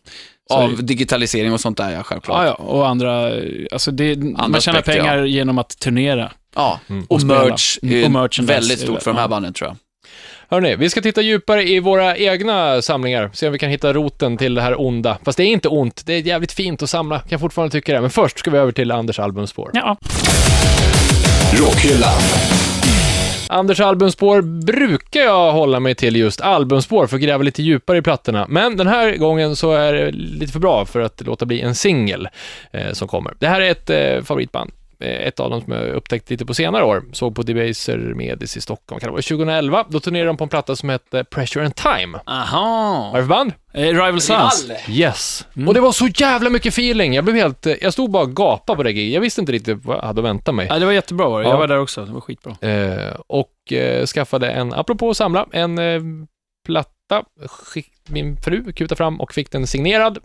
[0.49, 2.37] Så- av digitalisering och sånt där, ja, självklart.
[2.45, 3.31] Ja, ja, och andra,
[3.71, 6.31] alltså det, man tjänar aspekter, pengar genom att turnera.
[6.55, 7.03] Ja, Mm.
[7.03, 9.27] och, Och merch Mm, är och merchandise väldigt stort för de här ja.
[9.27, 9.77] banden tror jag.
[10.49, 14.37] Hörrni, vi ska titta djupare i våra egna samlingar, se om vi kan hitta roten
[14.37, 15.17] till det här onda.
[15.25, 17.93] Fast det är inte ont, det är jävligt fint att samla, kan jag fortfarande tycka
[17.93, 18.01] det.
[18.01, 19.71] Men först ska vi över till Anders albumspår.
[19.73, 19.97] Ja.
[21.53, 22.21] Rockhyllan.
[23.49, 28.01] Anders albumspår brukar jag hålla mig till just albumspår för att gräva lite djupare i
[28.01, 28.45] plattorna.
[28.49, 31.75] Men den här gången så är det lite för bra för att låta bli en
[31.75, 32.27] singel
[32.71, 33.33] eh, som kommer.
[33.39, 36.83] Det här är ett eh, favoritband ett av dem som jag upptäckt lite på senare
[36.83, 37.03] år.
[37.11, 39.85] Såg på Debaser Medis i Stockholm, kan det vara 2011.
[39.89, 42.19] Då turnerade de på en platta som hette Pressure and Time.
[42.25, 43.09] Aha.
[43.13, 43.53] Vad är det för band?
[43.73, 44.71] Eh, Rival Sons.
[44.89, 45.47] Yes.
[45.55, 45.67] Mm.
[45.67, 47.13] Och det var så jävla mycket feeling.
[47.13, 49.13] Jag blev helt, eh, jag stod bara och gapade på det giget.
[49.13, 50.67] Jag visste inte riktigt vad jag hade att vänta mig.
[50.69, 51.45] Ja, det var jättebra var det.
[51.45, 51.51] Ja.
[51.51, 52.05] Jag var där också.
[52.05, 52.69] Det var skitbra.
[52.69, 56.01] Eh, och eh, skaffade en, apropå att samla, en eh,
[56.65, 57.23] platta.
[57.47, 60.17] Skick, min fru kutade fram och fick den signerad.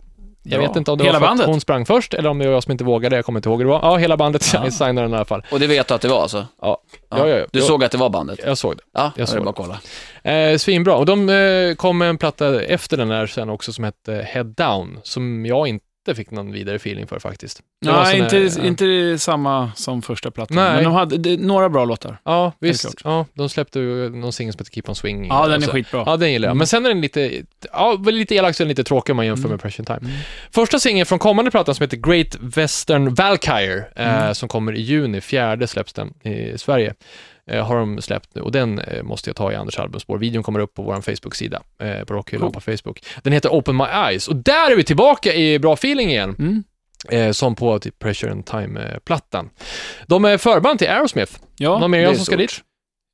[0.43, 0.67] Jag Ja.
[0.67, 1.43] vet inte om det Hela var för bandet?
[1.43, 3.15] att hon sprang först eller om det var jag som inte vågade.
[3.15, 3.79] Jag kommer inte ihåg hur det var.
[3.81, 4.53] Ja, hela bandet.
[4.53, 4.71] Ja.
[4.71, 5.43] Signade den i alla fall.
[5.51, 6.45] Och det vet du att det var alltså?
[6.61, 7.27] Ja, ja, ja.
[7.27, 7.45] ja.
[7.51, 8.39] Du Jag- såg att det var bandet?
[8.45, 8.83] Jag såg det.
[8.93, 9.79] Ja, Jag såg såg bara det.
[10.23, 10.37] kolla.
[10.51, 10.95] Eh, svinbra.
[10.95, 14.43] Och de eh, kom med en platta efter den där sen också som hette Head
[14.43, 17.61] Down, som jag inte fick någon vidare feeling för faktiskt.
[17.85, 20.55] Det Nej, inte, här- inte samma som första plattan.
[20.57, 20.73] Nej.
[20.75, 22.17] Men de hade det, några bra låtar.
[22.23, 22.95] Ja, visst.
[23.03, 25.27] Ja, de släppte någon singel som heter Keep On Swinging.
[25.29, 26.03] Ja, den är så- skitbra.
[26.05, 26.51] Ja, den gillar jag.
[26.51, 26.57] Mm.
[26.57, 27.31] Men sen är den lite,
[27.73, 29.51] ja, lite elak så är den lite tråkig om man jämför Mm.
[29.51, 29.99] med Pressure Time.
[30.11, 30.11] Mm.
[30.51, 34.35] Första singeln från kommande plattan som heter Great Western Valkyrie, eh, Mm.
[34.35, 36.93] som kommer i juni, fjärde släpps den i Sverige,
[37.59, 40.17] har de släppt nu och den eh, måste jag ta i Anders albumspår.
[40.17, 43.03] Videon kommer upp på vår Facebook-sida, eh, på Rockhyllan på Facebook.
[43.23, 46.35] Den heter Open My Eyes och där är vi tillbaka i bra feeling igen.
[46.39, 46.63] Mm.
[47.09, 49.49] Eh, som på typ Pressure and Time-plattan.
[50.07, 51.33] De är förband till Aerosmith.
[51.57, 52.61] Ja, Någon mer som ska dit?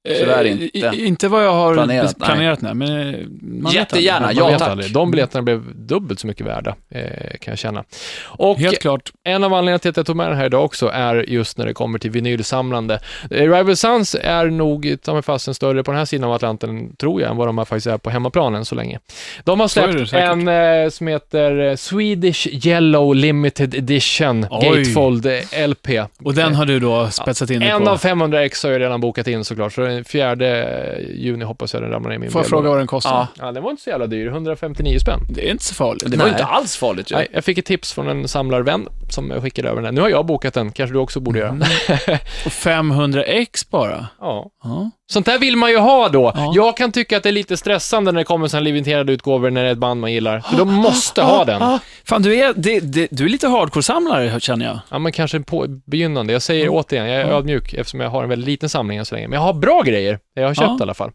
[0.08, 0.78] Är Eh, inte.
[0.78, 2.74] i- Inte vad jag har Planerat, planerat, nej.
[2.74, 4.70] men eh, man Jättegärna, ja Man vet tack.
[4.70, 4.94] aldrig.
[4.94, 7.02] De biljetterna blev dubbelt så mycket värda, eh,
[7.42, 7.84] kan jag känna.
[8.24, 9.12] Och Helt klart.
[9.24, 11.66] en av anledningarna till att jag tog med den här idag också är just när
[11.66, 13.00] det kommer till vinylsamlande.
[13.32, 16.96] Eh, Rival Sons är nog, ta mig fasen, större på den här sidan av Atlanten,
[16.96, 19.00] tror jag, än vad de här faktiskt är på hemmaplanen så länge.
[19.44, 24.68] De har släppt en eh, som heter eh, Swedish Yellow Limited Edition Oj.
[24.70, 25.88] Gatefold eh, LP.
[26.24, 27.90] Och den har du då spetsat in dig En på.
[27.90, 31.84] av 500 ex har jag redan bokat in såklart, så den fjärde juni hoppas jag
[31.84, 33.12] den ramlar ner min Får jag fråga vad den kostar?
[33.12, 33.28] Ja.
[33.46, 35.20] Ja, den var inte så jävla dyr, 159 spänn.
[35.30, 36.04] Det är inte så farligt.
[36.12, 36.40] Det var ju Nej.
[36.42, 37.16] inte alls farligt ju.
[37.16, 39.96] Nej, jag fick ett tips från en samlarvän som jag skickade över den.
[39.96, 41.64] Nu har jag bokat den, kanske du också borde Mm.
[41.90, 42.20] göra.
[42.46, 44.08] Och 500 ex bara?
[44.22, 44.50] ja.
[44.64, 44.92] Ja.
[45.10, 46.32] Sånt där vill man ju ha då.
[46.36, 46.52] Ja.
[46.56, 49.64] Jag kan tycka att det är lite stressande när det kommer sådana limiterade utgåvor när
[49.64, 50.40] det är ett band man gillar.
[50.40, 51.62] För de måste ha den.
[51.62, 54.80] Ah, fan, du är, det, det, du är lite hardcore-samlare känner jag.
[54.90, 56.34] Ja, men kanske på begynnande.
[56.34, 56.74] Jag säger Mm.
[56.76, 57.38] återigen, jag är Ja.
[57.38, 59.28] ödmjuk eftersom jag har en väldigt liten samling än så länge.
[59.28, 60.20] Men jag har bra grejer.
[60.34, 60.78] Jag har köpt Ja.
[60.80, 61.12] i alla fall.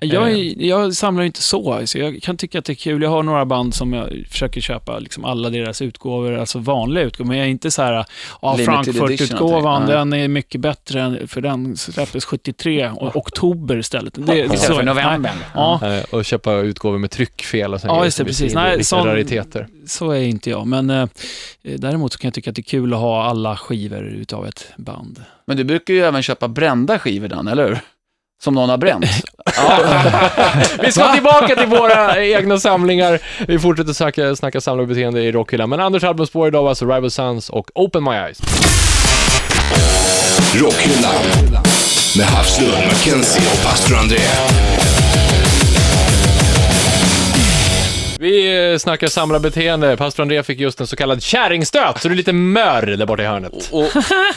[0.00, 0.36] Jag, Eh.
[0.38, 3.02] är- jag samlar ju inte så, så jag kan tycka att det är kul.
[3.02, 7.28] Jag har några band som jag försöker köpa liksom alla deras utgåvor, alltså vanliga utgåvor,
[7.28, 8.04] men jag är inte så här,
[8.42, 14.14] ja, Frankfurt-utgåvan, den är mycket bättre, än, för den släpptes 73, och oktober istället.
[14.14, 15.30] Det, Istället så- för november.
[15.34, 18.54] Nej, ja, Eh, Och köpa utgåvor med tryckfel och sånt Ja, just det, precis.
[18.54, 19.66] Nej, sån- rariteter.
[19.86, 21.08] så är inte jag, men eh,
[21.62, 24.68] däremot så kan jag tycka att det är kul att ha alla skivor utav ett
[24.76, 25.22] band.
[25.46, 27.78] Men du brukar ju även köpa brända skivor Dan, eller hur?
[28.42, 29.04] Som någon har bränt.
[30.82, 33.18] Vi ska tillbaka till våra egna samlingar.
[33.48, 35.70] Vi fortsätter snacka, snacka samlarbeteende i rockhyllan.
[35.70, 38.40] Men Anders albumspår idag var alltså Rival Sons och Open My Eyes.
[40.54, 41.14] Rockhyllan.
[42.16, 44.18] Med Havslund, Mackenzie och pastor André.
[48.22, 49.96] Vi eh, snackar samlarbeteende.
[49.96, 53.22] Pastor André fick just en så kallad kärringstöt, så det är lite mör där borta
[53.22, 53.52] i hörnet.
[53.72, 53.84] Och,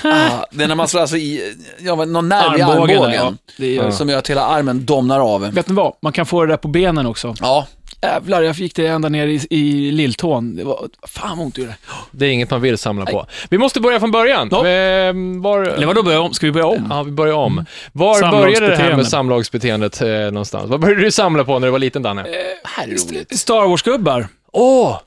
[0.04, 3.14] ah, det är när man slår alltså i, ja, någon nerv i Armbågen, armbågen.
[3.14, 3.34] ja.
[3.58, 5.52] Det gör- Som gör att hela armen domnar av.
[5.54, 5.94] Vet ni vad?
[6.02, 7.36] Man kan få det där på benen också.
[7.42, 7.68] Ja,
[8.06, 10.56] Jävlar, jag fick det ända ner i, i lilltån.
[10.56, 11.76] Det var, fan vad ont det gjorde.
[12.12, 13.26] Det är inget man vill samla på.
[13.50, 14.50] Vi måste börja från början.
[14.52, 14.58] Ja.
[14.58, 15.64] Eh, Var...
[15.64, 16.34] Eller vadå, börja om?
[16.34, 16.88] Ska vi börja om?
[16.90, 17.66] Ja, vi börjar om.
[17.92, 20.70] Var började det här med samlagsbeteendet eh, någonstans?
[20.70, 22.26] Vad började du samla på när du var liten, Danne?
[22.64, 23.40] här är roligt.
[23.40, 24.28] Star Wars-gubbar.
[24.52, 25.00] Åh!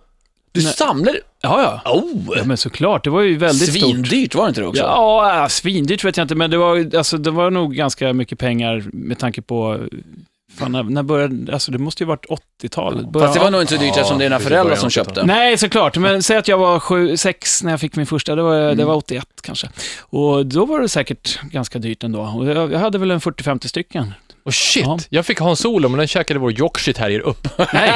[0.52, 0.72] Du Nej.
[0.72, 1.14] samlar?
[1.42, 1.92] Ja, ja.
[1.92, 2.36] Oh!
[2.36, 2.44] ja.
[2.44, 3.82] men såklart, det var ju väldigt stort.
[3.82, 4.82] Svindyrt var det inte det också?
[4.82, 8.38] Ja, äh, svindyrt vet jag inte, men det var, alltså, det var nog ganska mycket
[8.38, 9.78] pengar med tanke på...
[10.56, 11.52] Fan, när, när började...
[11.52, 12.26] Alltså det måste ju varit
[12.62, 13.06] 80-talet.
[13.12, 15.26] Fast det var nog inte så dyrt Ja, eftersom det är dina föräldrar som köpte.
[15.26, 15.96] Nej, såklart.
[15.96, 18.34] Men säg att jag var sju, sex när jag fick min första.
[18.34, 19.68] Det var, det var 81 kanske.
[20.00, 22.20] Och då var det säkert ganska dyrt ändå.
[22.20, 24.12] Och jag, jag hade väl en 40-50 stycken.
[24.48, 24.98] Och shit, Ja.
[25.10, 27.48] jag fick Han Solo, men den käkade vår Yorkshire terrier upp.
[27.72, 27.92] Nej,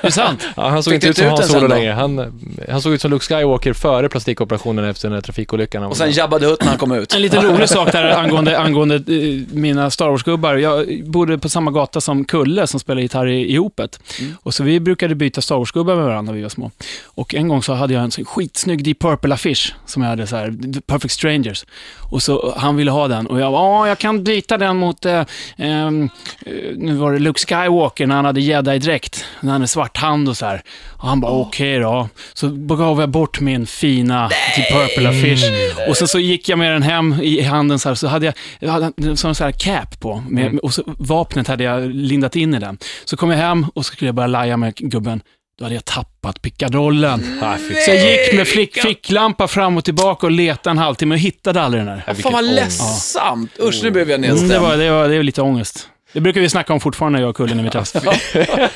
[0.00, 0.46] det är sant.
[0.56, 1.92] Ja, han såg Fick inte ut som ut Han den Solo längre.
[1.92, 5.82] Han, han såg ut som Luke Skywalker före plastikoperationen efter den där trafikolyckan.
[5.84, 7.14] Och sen Jabba the Hutt när han kom ut.
[7.14, 10.54] En liten rolig sak där angående, angående eh, mina Star Wars-gubbar.
[10.54, 14.00] Jag bodde på samma gata som Kulle som spelar gitarr i, i Opet.
[14.20, 14.36] Mm.
[14.42, 16.70] Och så vi brukade byta Star Wars-gubbar med varandra när vi var små.
[17.04, 20.36] Och en gång så hade jag en sån skitsnygg Deep Purple-affisch som jag hade så
[20.36, 21.64] här, Perfect Strangers.
[22.12, 25.24] Och så han ville ha den och jag ja, jag kan byta den mot, eh,
[25.56, 26.10] ehm,
[26.46, 29.24] eh, nu var det Luke Skywalker när han hade jedi-dräkt.
[29.40, 30.62] När han hade svart hand och så här.
[30.88, 32.08] Och han bara, okej då.
[32.34, 35.44] Så gav jag bort min fina Deep Purple-affisch.
[35.88, 38.34] Och sen så gick jag med den hem i handen så här, så hade jag,
[38.58, 40.24] jag hade sån så här cap på.
[40.28, 40.58] Med, Mm.
[40.58, 42.78] Och så vapnet hade jag lindat in i den.
[43.04, 45.20] Så kom jag hem och så skulle jag börja laja med gubben.
[45.58, 47.40] Då hade jag tappat pickadollen.
[47.84, 51.62] Så jag gick med flick, ficklampa fram och tillbaka och letade en halvtimme och hittade
[51.62, 52.02] aldrig den där.
[52.06, 53.50] vilken Fan vad ledsamt.
[53.60, 54.50] Usch, nu blev jag Mm, nedstämd.
[54.52, 55.88] det, var, det, var, det var lite ångest.
[56.12, 57.94] Det brukar vi snacka om fortfarande, jag och Kulle, när vi träffas.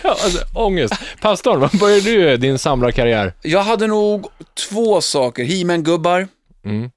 [0.02, 0.94] alltså, ångest.
[1.20, 3.32] Pastorn, vad började du din samlarkarriär?
[3.42, 4.26] Jag hade nog
[4.68, 5.44] två saker.
[5.44, 6.28] He-Man-gubbar
[6.64, 6.90] Mm.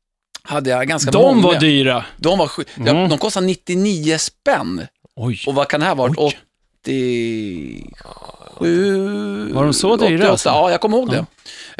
[0.43, 1.41] hade jag ganska De många.
[1.47, 2.05] var dyra.
[2.17, 3.09] De var ja, Mm.
[3.09, 4.87] De kostade 99 spänn.
[5.15, 5.39] Oj.
[5.47, 6.15] Och vad kan det här ha varit?
[6.17, 6.37] Oj.
[6.83, 9.53] 87...
[9.53, 10.49] Var de så dyra 88, alltså?
[10.49, 11.15] Ja, jag kommer ihåg Ja.
[11.15, 11.25] det.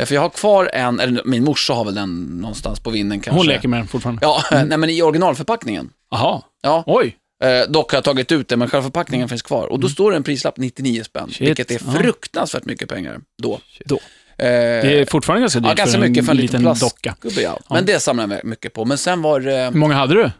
[0.02, 3.20] Eh, För jag har kvar en, eller min morsa har väl den någonstans på vinden
[3.20, 3.40] kanske.
[3.40, 4.20] Hon leker med den fortfarande.
[4.24, 5.90] Ja, nej men i originalförpackningen.
[6.12, 6.42] Jaha.
[6.62, 7.16] Ja, Oj.
[7.44, 9.68] eh, dock har jag tagit ut den, men själva förpackningen finns kvar.
[9.68, 11.34] Och då står det en prislapp 99 spänn, Mm.
[11.34, 11.48] Shit.
[11.48, 13.60] vilket är fruktansvärt mycket pengar då.
[13.86, 13.96] Då.
[13.96, 14.02] Eh,
[14.38, 17.16] Det är fortfarande ganska dyrt ja, ganska för en mycket för en liten liten docka.
[17.42, 17.60] ja.
[17.70, 18.86] Men det samlar jag mycket på.
[18.86, 20.32] Men sen var det, Hur många hade du?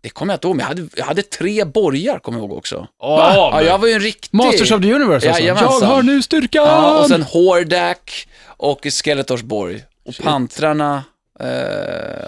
[0.00, 2.58] Det kommer jag inte ihåg, men jag hade, jag hade tre borgar, kommer jag ihåg
[2.58, 2.76] också.
[2.76, 2.86] Va?
[3.34, 4.28] Ja, jag var ju en riktig...
[4.36, 5.42] Masters of the Universe alltså?
[5.42, 5.78] Jajamensan.
[5.88, 6.64] Jag har nu styrkan!
[6.64, 9.84] Ja, och sen Hordak och Skeletorsborg.
[10.06, 11.04] Och Pantrarna.
[11.40, 11.48] Eh,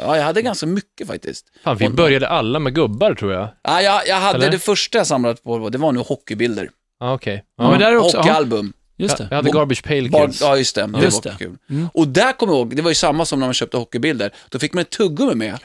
[0.03, 1.47] ja, jag hade ganska mycket faktiskt.
[1.65, 3.49] Fan, vi började alla med gubbar, tror jag.
[3.63, 4.51] Ja, jag, jag hade Eller?
[4.51, 6.71] det första jag samlat på, det var nu hockeybilder.
[7.01, 7.45] Ah, Okej.
[7.59, 8.17] Ja, men där är också...
[8.17, 8.73] Ja, Hockeyalbum.
[8.97, 9.35] just Jag det.
[9.37, 10.41] hade Garbage Pail Bar, Kids.
[10.41, 10.87] ja, just det.
[10.87, 11.39] Det Just var det.
[11.39, 11.57] kul.
[11.71, 11.89] Mm.
[11.95, 14.31] Och där kommer jag ihåg, det var ju samma som när man köpte hockeybilder.
[14.49, 15.59] Då fick man ett tuggummi med.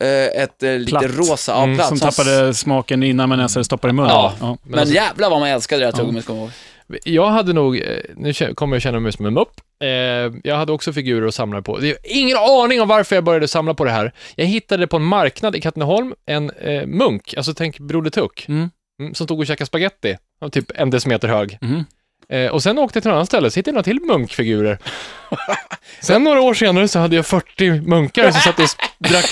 [0.00, 1.88] Eh, ett eh, lite rosa, ja, Mm, platt.
[1.88, 4.10] Som Som tappade smaken innan man ens hade stoppat i munnen.
[4.10, 4.32] Ja.
[4.40, 4.58] ja.
[4.62, 6.50] Men, alltså- jävlar vad man älskade det här tuggummit, kommer
[7.04, 7.82] jag hade nog, eh,
[8.16, 9.88] nu kommer jag känna mig som en mupp, eh,
[10.44, 11.80] jag hade också figurer att samla på.
[12.04, 14.12] Ingen aning om varför jag började samla på det här.
[14.36, 18.70] Jag hittade på en marknad i Katrineholm en eh, munk, alltså tänk Broder Tuck, Mm.
[19.00, 21.58] mm, som stod och käkade var typ en decimeter hög.
[21.60, 21.84] Mhm.
[22.28, 24.78] Eh, och sen åkte jag till ett annat ställe, så hittade jag några till munkfigurer.
[26.00, 28.64] sen några år senare så hade jag 40 munkar som satt och
[29.08, 29.26] drack.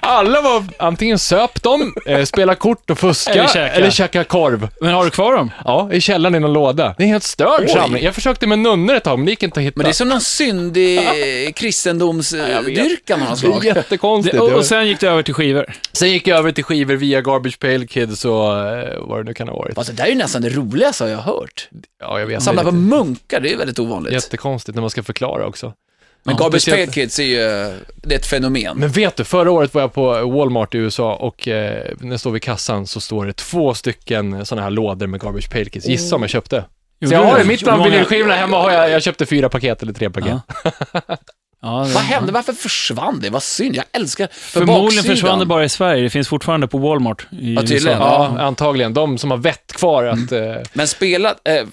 [0.00, 3.90] Alla var antingen söp de, eh, spela kort och fuska, Eller eller käka.
[3.90, 4.68] käka, korv.
[4.80, 5.50] Men har du kvar dem?
[5.64, 6.94] Ja, i källaren i någon låda.
[6.98, 8.04] Det är en helt störd samling.
[8.04, 9.76] Jag försökte med nunnor ett tag, men det gick inte att hitta.
[9.76, 11.00] Men det är som någon syndig
[11.56, 13.64] kristendomsdyrkan av något Det är slag.
[13.64, 14.36] jättekonstigt.
[14.36, 15.66] Det, och, sen gick du över till skivor.
[15.92, 19.34] Sen gick jag över till skivor via Garbage Pail Kids och eh, vad det nu
[19.34, 19.78] kan ha varit.
[19.78, 21.68] Alltså, det där är ju nästan det roligaste jag har hört.
[22.00, 22.42] Ja, jag vet.
[22.42, 24.12] Samla på munkar, det är väldigt ovanligt.
[24.12, 25.72] Jättekonstigt när man ska förklara också.
[26.22, 27.36] Men Ja, Garbage Pail Kids är ju,
[27.94, 28.78] det är ett fenomen.
[28.78, 32.20] Men vet du, förra året var jag på Walmart i USA och eh, när jag
[32.20, 35.86] står vid kassan så står det två stycken sådana här lådor med Garbage Pail Kids.
[35.86, 36.64] Gissa om jag köpte.
[37.06, 37.44] Så jag har det?
[37.44, 40.40] mitt bland vinylskivorna hemma har jag, jag köpte fyra paket eller tre paket.
[40.64, 40.70] Ja.
[41.64, 42.32] Ja, det- Vad hände?
[42.32, 43.30] Varför försvann det?
[43.30, 43.76] Vad synd.
[43.76, 44.26] Jag älskar...
[44.26, 46.02] För Förmodligen baksidan- försvann det bara i Sverige.
[46.02, 47.88] Det finns fortfarande på Walmart i Ja, tydligen.
[47.88, 48.32] USA.
[48.36, 48.94] Ja, antagligen.
[48.94, 50.32] De som har vett kvar att...
[50.32, 51.48] Eh, Men spelat...
[51.48, 51.66] Eh,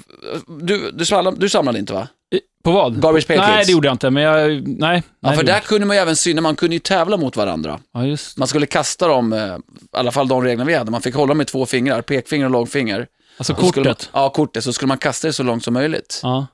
[0.61, 2.07] du, du, samlade, du samlade inte va?
[2.35, 3.01] I- På vad?
[3.01, 3.67] Garbage Pail Nej, Kids?
[3.67, 4.67] det gjorde jag inte, men jag...
[4.67, 5.03] Nej.
[5.21, 7.17] Ja, nej, för det där gjorde kunde man ju även syna, man kunde ju tävla
[7.17, 7.79] mot varandra.
[7.93, 8.01] jag.
[8.03, 9.57] Ja, just Man skulle kasta dem, eh, i
[9.97, 10.91] alla fall de reglerna vi hade.
[10.91, 13.07] Man fick hålla med två fingrar, pekfinger och långfinger.
[13.37, 14.09] Alltså Så skulle kortet.
[14.13, 14.63] Man, ja, kortet.
[14.63, 16.19] Så skulle man kasta det så långt som möjligt.
[16.23, 16.47] Ja.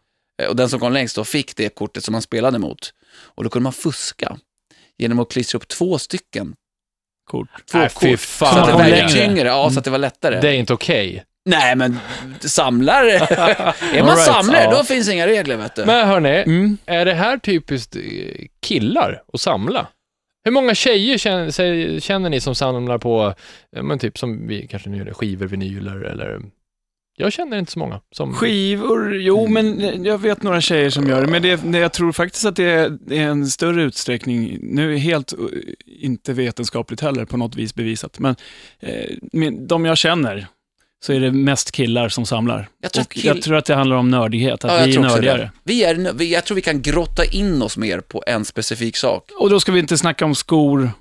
[0.44, 2.90] Eh, Och den som kom längst då fick det kortet som man spelade mot.
[3.20, 4.38] Och då kunde man fuska
[4.98, 6.56] genom att klistra upp två stycken.
[7.30, 7.50] Kort.
[7.72, 8.20] Två fy kort.
[8.20, 8.54] fan.
[8.54, 9.10] så att det längre.
[9.10, 10.42] tyngre, ja, så att det var lättare.
[10.42, 11.24] det är inte okej.
[11.46, 12.00] Nej, men
[12.40, 13.12] samlare.
[13.12, 14.72] är man right, samlare, ja.
[14.72, 15.86] då finns inga regler, vet du.
[15.86, 16.78] Men hörni, Mm.
[16.86, 18.02] är det här typiskt eh,
[18.62, 19.88] killar att samla?
[20.44, 23.34] Hur många tjejer känner, känner ni som samlar på,
[23.82, 26.40] men typ som vi kanske nu gör det, skivor, vinyler eller...
[27.20, 28.34] Jag känner inte så många som...
[28.34, 32.12] Skivor, jo men jag vet några tjejer som gör det, men det, det, jag tror
[32.12, 35.40] faktiskt att det är, det är en större utsträckning, nu är helt uh,
[35.86, 38.36] inte vetenskapligt heller på något vis bevisat, men
[38.80, 40.48] eh, de jag känner
[41.06, 42.68] så är det mest killar som samlar.
[42.82, 45.52] Jag tror kill- jag tror att det handlar om nördighet, att Ja, vi är nördigare.
[45.64, 49.32] Vi är, jag tror vi kan grotta in oss mer på en specifik sak.
[49.40, 50.92] Och då ska vi inte snacka om skor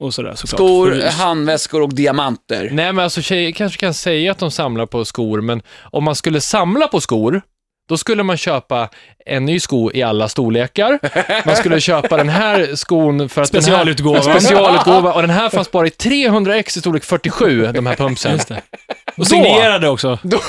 [0.00, 0.58] och sådär såklart.
[0.58, 2.68] Skor, För- handväskor och diamanter.
[2.72, 6.14] Nej, men alltså tjejer kanske kan säga att de samlar på skor, men om man
[6.14, 7.42] skulle samla på skor,
[7.88, 8.88] då skulle man köpa
[9.26, 10.98] en ny sko i alla storlekar.
[11.46, 14.22] Man skulle köpa den här skon för att Specialutgåvan.
[14.22, 15.12] Den här, specialutgåva.
[15.12, 18.38] Och den här fanns bara i 300x i storlek 47, de här pumpsen.
[19.16, 20.18] Och signerade också.
[20.22, 20.40] Då,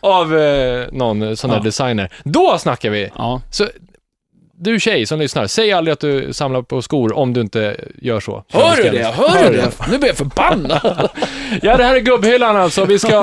[0.00, 1.62] av eh, någon sån där Ja.
[1.62, 2.12] designer.
[2.24, 3.10] Då snackar vi.
[3.16, 3.40] Ja.
[3.50, 3.66] Så,
[4.62, 8.20] du tjej som lyssnar, säg aldrig att du samlar på skor om du inte gör
[8.20, 8.44] så.
[8.48, 9.04] Hör du det?
[9.04, 9.70] Hör du det?
[9.90, 11.08] Nu blir jag förbannad.
[11.62, 12.84] Ja, det här är gubbhyllan alltså.
[12.84, 13.16] Vi ska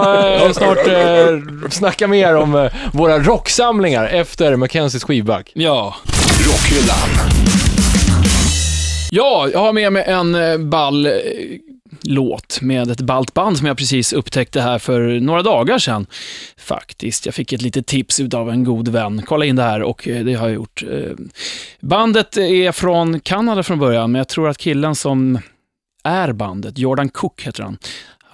[0.44, 1.38] eh, snart eh,
[1.70, 5.52] snacka mer om eh, våra rocksamlingar efter Mackenzies skivback.
[5.54, 5.96] ja.
[6.48, 7.28] Rockhyllan.
[9.12, 11.12] Ja, jag har med mig en eh, ball eh,
[12.08, 16.06] låt med ett ballt band som jag precis upptäckte här för några dagar sedan.
[16.58, 19.22] Faktiskt, jag fick ett litet tips av en god vän.
[19.26, 20.84] Kolla in det här och eh, det har jag gjort.
[20.84, 21.12] Eh,
[21.80, 25.40] bandet är från Kanada från början, men jag tror att killen som
[26.04, 27.78] är bandet, Jordan Cook heter han,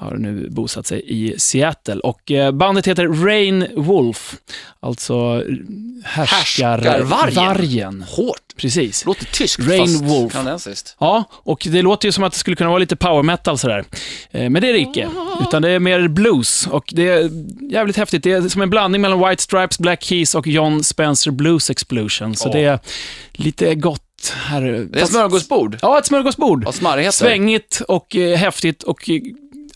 [0.04, 1.96] har nu bosatt sig i Seattle.
[2.00, 4.36] Och eh, bandet heter Rain Wolf,
[4.80, 5.44] alltså
[6.04, 7.08] härskarvargen.
[7.12, 8.06] Härskarvargen.
[8.10, 8.38] Hårt.
[8.58, 9.06] Precis.
[9.06, 10.34] Låter tyskt Rain fast Wolf.
[10.34, 10.96] kanadensiskt.
[11.00, 13.84] Ja, och det låter ju som att det skulle kunna vara lite power metal sådär.
[14.32, 15.10] Eh, Men det är det icke,
[15.42, 16.68] utan det är mer blues.
[16.68, 17.30] Och det är
[17.72, 18.24] jävligt häftigt.
[18.24, 22.36] Det är som en blandning mellan White Stripes, Black Keys och John Spencer Blues Explosion.
[22.36, 22.54] Så Ja.
[22.54, 22.80] det är
[23.34, 24.62] lite gott här.
[24.62, 26.66] Det är ett smörgåsbord Ja, ett smörgåsbord.
[26.68, 27.18] av smarrigheter.
[27.18, 29.22] Svängigt och eh, häftigt och eh,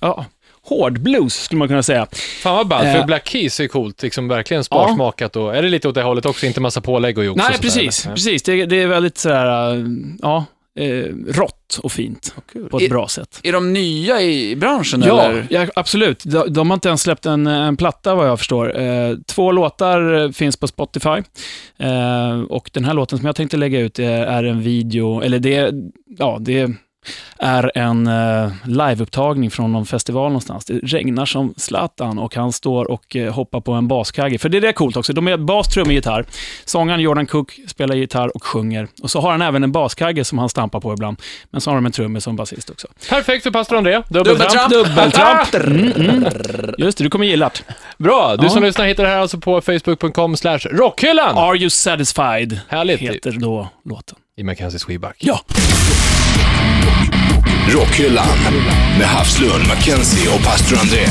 [0.01, 0.25] ja,
[0.63, 2.07] hård blues skulle man kunna säga.
[2.43, 3.05] Fan vad ballt, för Eh.
[3.05, 6.45] Black Keys är coolt, liksom verkligen sparsmakat och är det lite åt det hållet också,
[6.45, 8.05] inte massa pålägg och jox och Nej, sådär, precis.
[8.05, 8.15] eller?
[8.15, 8.43] precis.
[8.43, 9.83] Det, det är väldigt sådär, eh,
[10.21, 10.45] ja,
[10.79, 12.35] eh, rått och fint
[12.71, 13.39] på ett I- bra sätt.
[13.43, 15.47] Är de nya i branschen Ja, eller?
[15.49, 16.23] ja, absolut.
[16.23, 18.79] De, de har inte ens släppt en, en platta vad jag förstår.
[18.81, 21.21] Eh, två låtar finns på Spotify.
[21.79, 25.39] Eh, och den här låten som jag tänkte lägga ut är, är en video, eller
[25.39, 25.71] det,
[26.17, 26.71] ja, det
[27.39, 30.65] är en eh, liveupptagning från någon festival någonstans.
[30.65, 34.37] Det regnar som Zlatan och han står och eh, hoppar på en baskagge.
[34.37, 35.13] För det är det coolt också.
[35.13, 36.25] De är bas, trummor, gitarr.
[36.65, 38.87] Sångaren Jordan Cook spelar gitarr och sjunger.
[39.03, 41.21] Och så har han även en baskagge som han stampar på ibland.
[41.51, 42.87] Men så har de en trummis som basist också.
[43.09, 44.01] Perfekt för pastor André.
[44.09, 44.69] Dubbeltramp.
[44.73, 45.47] Dubbeltramp.
[45.67, 46.23] Mm, mm.
[46.77, 47.73] Just det, du kommer gilla det.
[47.97, 48.49] Bra, du Ja.
[48.49, 51.37] som lyssnar hittar det här alltså på facebook.com slash rockhyllan.
[51.37, 52.59] Are you satisfied?
[52.67, 52.99] Härligt.
[52.99, 54.17] Heter då låten.
[54.35, 55.15] I Mackenzie Sweeback.
[55.19, 55.39] Ja.
[57.75, 58.25] Rockhyllan
[58.97, 61.05] med Havslund, Mackenzie och pastor André.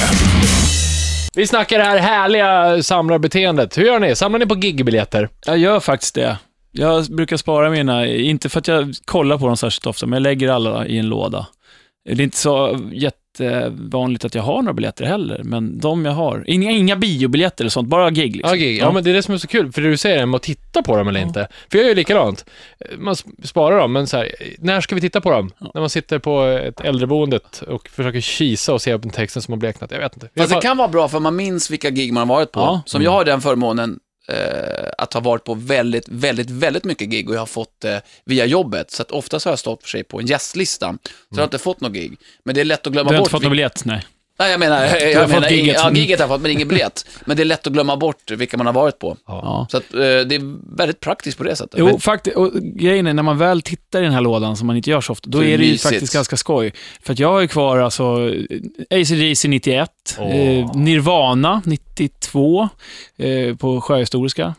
[1.34, 3.78] Vi snackar det här härliga samlarbeteendet.
[3.78, 4.16] Hur gör ni?
[4.16, 5.28] Samlar ni på gigbiljetter?
[5.46, 6.38] Jag gör faktiskt det.
[6.72, 10.22] Jag brukar spara mina, inte för att jag kollar på dem särskilt ofta, men jag
[10.22, 11.46] lägger alla i en låda.
[12.04, 12.80] Det är inte så
[13.40, 16.44] jättevanligt att jag har några biljetter heller, men de jag har.
[16.46, 18.36] Inga, inga biobiljetter eller sånt, bara gig.
[18.36, 18.50] Liksom.
[18.50, 18.78] Ja, gig.
[18.78, 20.42] Ja, men det är det som är så kul, för det du säger är att
[20.42, 21.48] titta på dem eller inte.
[21.70, 22.44] För jag gör ju likadant.
[22.98, 25.50] Man sp- sparar dem, men så här, när ska vi titta på dem?
[25.74, 29.58] När man sitter på ett äldreboendet och försöker kisa och se på texten som har
[29.58, 29.90] bleknat.
[29.90, 30.28] Jag vet inte.
[30.36, 32.60] Fast det kan vara bra för man minns vilka gig man har varit på.
[32.60, 32.82] Ja.
[32.86, 37.28] Som jag har den förmånen eh, att ha varit på väldigt, väldigt, väldigt mycket gig
[37.28, 38.90] och jag har fått eh, via jobbet.
[38.90, 40.98] Så att oftast har jag stått för sig på en gästlista.
[41.02, 42.18] Så jag har inte fått någon gig.
[42.44, 43.26] Men det är lätt att glömma Du har bort.
[43.26, 43.84] inte fått någon biljett?
[43.84, 44.06] Nej.
[44.38, 45.76] Nej, jag menar, jag, fått menar gigget.
[45.78, 47.06] ja, gigget har jag fått, men ingen biljett.
[47.24, 49.16] Men det är lätt att glömma bort vilka man har varit på.
[49.26, 49.66] Ja.
[49.70, 51.74] Så att, eh, det är väldigt praktiskt på det sättet.
[51.78, 52.36] Jo, faktiskt.
[52.36, 55.00] Och grejen är, när man väl tittar i den här lådan, som man inte gör
[55.00, 55.82] så ofta, då Så är det ju mysigt.
[55.82, 56.72] faktiskt ganska skoj.
[57.02, 58.30] För att jag har ju kvar alltså
[58.90, 60.36] ACDC 91, Åh.
[60.36, 62.68] eh, Nirvana 92
[63.18, 64.54] eh, på Sjöhistoriska.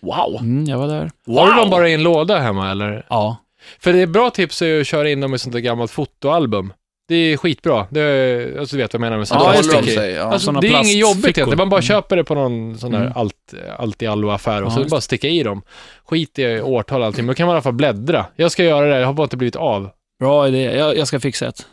[0.00, 0.36] Wow.
[0.40, 1.10] Mm, jag var där.
[1.26, 3.06] Har du dem bara i en låda hemma eller?
[3.08, 3.36] Ja.
[3.80, 6.72] För det är bra tips är att köra in dem i sånt där gammalt fotoalbum.
[7.08, 7.86] Det är skitbra.
[7.90, 9.76] Det är, alltså du vet vad jag menar med Ja, sånt då där håller de
[9.78, 9.94] sticker i.
[9.96, 10.10] sig.
[10.12, 10.22] Ja.
[10.22, 13.00] Alltså, Såna det är inget jobbigt egentligen, man bara köper det på någon sån där
[13.00, 13.12] Mm.
[13.16, 15.62] allt, allt i allo-affär och Ja, så just bara sticka i dem.
[16.04, 18.26] Skit i årtal och allting, men då kan man i alla fall bläddra.
[18.36, 19.90] Jag ska göra det, jag har bara inte blivit av.
[20.20, 20.62] Bra idé.
[20.76, 21.66] Jag, jag ska fixa ett.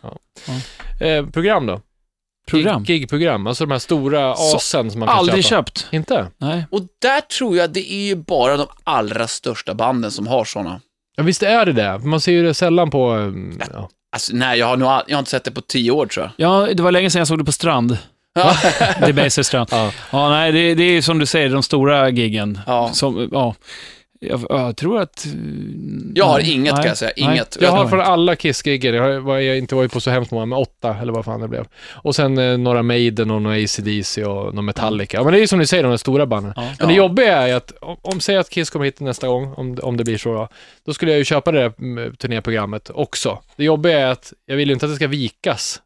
[1.01, 1.81] Eh, program då?
[2.47, 2.83] Program.
[2.83, 5.63] Gig, gigprogram, alltså de här stora Så- asen som man kan Aldrig köpa.
[5.65, 5.87] köpt.
[5.91, 6.27] Inte?
[6.37, 6.65] Nej.
[6.71, 10.81] Och där tror jag det är ju bara de allra största banden som har sådana.
[11.15, 11.99] Ja, visst är det det.
[11.99, 13.15] Man ser ju det sällan på...
[13.17, 13.89] eh, Ja.
[14.11, 16.31] Alltså, nej, jag har, nog, all- jag har inte sett det på tio år tror
[16.37, 16.49] jag.
[16.49, 17.97] Ja, det var länge sedan jag såg det på Strand.
[18.33, 18.55] Ja.
[19.07, 19.69] Debaser Strand.
[19.71, 19.91] Ja.
[20.11, 22.59] Ja, nej, det, det är som du säger, de stora giggen.
[22.67, 22.89] Ja.
[22.93, 23.55] Som, ja.
[24.23, 25.25] Jag, jag tror att...
[25.25, 25.31] eh,
[26.15, 27.25] Jag har nej, inget nej, kan jag säga, nej.
[27.33, 27.57] inget.
[27.61, 30.57] Jag har från alla Kiss-giggen, jag har jag inte varit på så hemskt många, men
[30.59, 31.65] åtta eller vad fan det blev.
[31.91, 35.17] Och sen eh, några Maiden och några AC/DC och några Metallica.
[35.17, 36.53] Ja, men det är ju som ni säger, de där stora banden.
[36.55, 36.69] Ja.
[36.79, 39.77] Men det jobbiga är att, om, om säg att Kiss kommer hit nästa gång, om,
[39.83, 40.47] om det blir så då,
[40.85, 43.39] då skulle jag ju köpa det där mm, turnéprogrammet också.
[43.55, 45.81] Det jobbiga är att jag vill ju inte att det ska vikas.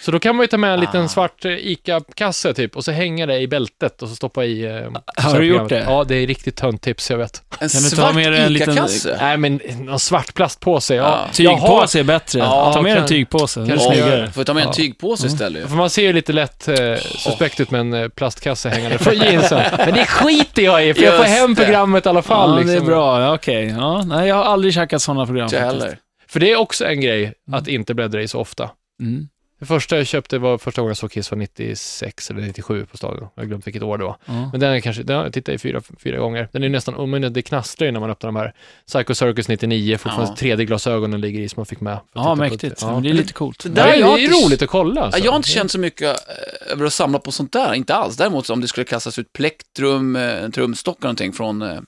[0.00, 1.08] Så då kan man ju ta med en liten Ah.
[1.08, 4.64] svart eh, ICA-kasse typ och så hänga det i bältet och så stoppa i...
[4.64, 4.72] Eh,
[5.16, 5.84] Har du gjort det?
[5.86, 7.42] Ja, det är riktigt tönt tips, jag vet.
[7.60, 9.16] En Kan du ta svart med en liten- ICA-kasse.
[9.20, 10.94] Nej, men någon svart plastpåse.
[10.94, 11.04] Ja.
[11.04, 12.38] Har- Tygpåse är bättre.
[12.38, 13.60] Ja, Ta med kan- en tygpåse.
[13.60, 14.18] Det är kanske snyggare.
[14.20, 15.66] gör Får ta med en tygpåse istället ju.
[15.68, 19.14] För man ser ju lite lätt eh, suspekt ut med en eh, plastkasse hängande från
[19.14, 19.62] jeansen.
[19.78, 21.64] Men det skiter jag i, för jag får Just hem det.
[21.64, 22.50] programmet i alla fall.
[22.50, 22.70] Ja, liksom.
[22.74, 23.20] det är bra.
[23.20, 23.74] Ja, Okej.
[23.78, 25.44] Ja, nej, jag har aldrig käkat sådana program.
[25.44, 25.98] Inte heller.
[26.28, 28.70] För det är också en grej att inte bläddra i så ofta.
[29.00, 29.28] Mm.
[29.60, 32.96] Det första jag köpte var första gången jag såg Kiss var 96 eller 97 på
[32.96, 33.28] stadion.
[33.34, 34.16] Jag har glömt vilket år det var.
[34.24, 34.48] Ja.
[34.52, 36.48] Men den är kanske, den har jag tittat i fyra, fyra gånger.
[36.52, 38.54] Den är nästan, men det knastrar ju när man öppnar de här.
[38.86, 40.56] Psycho Circus 99, fortfarande Ja.
[40.56, 41.98] 3D-glasögonen ligger i som man fick med.
[42.14, 42.78] Ja, mäktigt.
[42.82, 42.92] Ja.
[42.94, 43.62] Men det är lite coolt.
[43.62, 45.00] Det Det, där är, har jag det är roligt att kolla.
[45.00, 45.24] Ja, Alltså.
[45.24, 48.16] jag har inte känt så mycket eh, över att samla på sånt där, inte alls.
[48.16, 51.78] Däremot om det skulle kastas ut plektrum, eh, en trumstock eller någonting från, eh,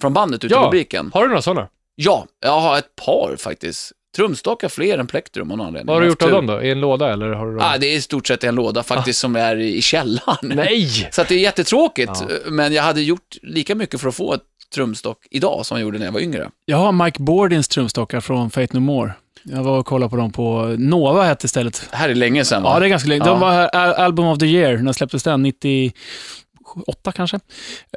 [0.00, 0.64] från bandet ute i Ja.
[0.64, 1.10] publiken.
[1.14, 1.68] Har du några sådana?
[1.94, 3.92] Ja, jag har ett par faktiskt.
[4.16, 5.86] Trumstockar fler än plektrum av någon anledning.
[5.86, 6.62] Vad har du gjort av dem då?
[6.62, 7.60] I en låda eller har du dem?
[7.64, 10.38] Ah, det är i stort sett en låda faktiskt som är i källaren.
[10.42, 11.08] Nej!
[11.12, 12.28] Så att det är jättetråkigt, Ja.
[12.50, 14.40] men jag hade gjort lika mycket för att få ett
[14.74, 16.50] trumstock idag som jag gjorde när jag var yngre.
[16.64, 19.12] Jag har Mike Bordins trumstockar från Fate No More.
[19.42, 21.88] Jag var och kollade på dem på Nova hette stället.
[21.90, 22.70] Det här är länge sedan va?
[22.74, 23.24] Ja, det är ganska länge.
[23.24, 23.30] Ja.
[23.30, 25.42] De var här, Al- Album of the Year, när släpptes den?
[25.42, 27.40] 98 kanske?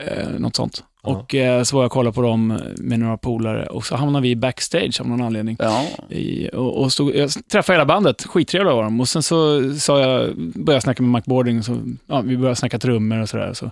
[0.01, 0.83] Eh, något sånt.
[1.03, 4.23] Och eh, så var jag och kollade på dem med några polare och så hamnade
[4.23, 5.57] vi backstage av någon anledning.
[5.59, 5.85] Ja.
[6.09, 9.01] I, och, och stod, jag träffade hela bandet, skittrevliga var de.
[9.01, 11.77] Och sen så sa jag, började jag snacka med Mike Bording, så,
[12.07, 13.53] ja, vi började snacka trummor och sådär.
[13.53, 13.71] Så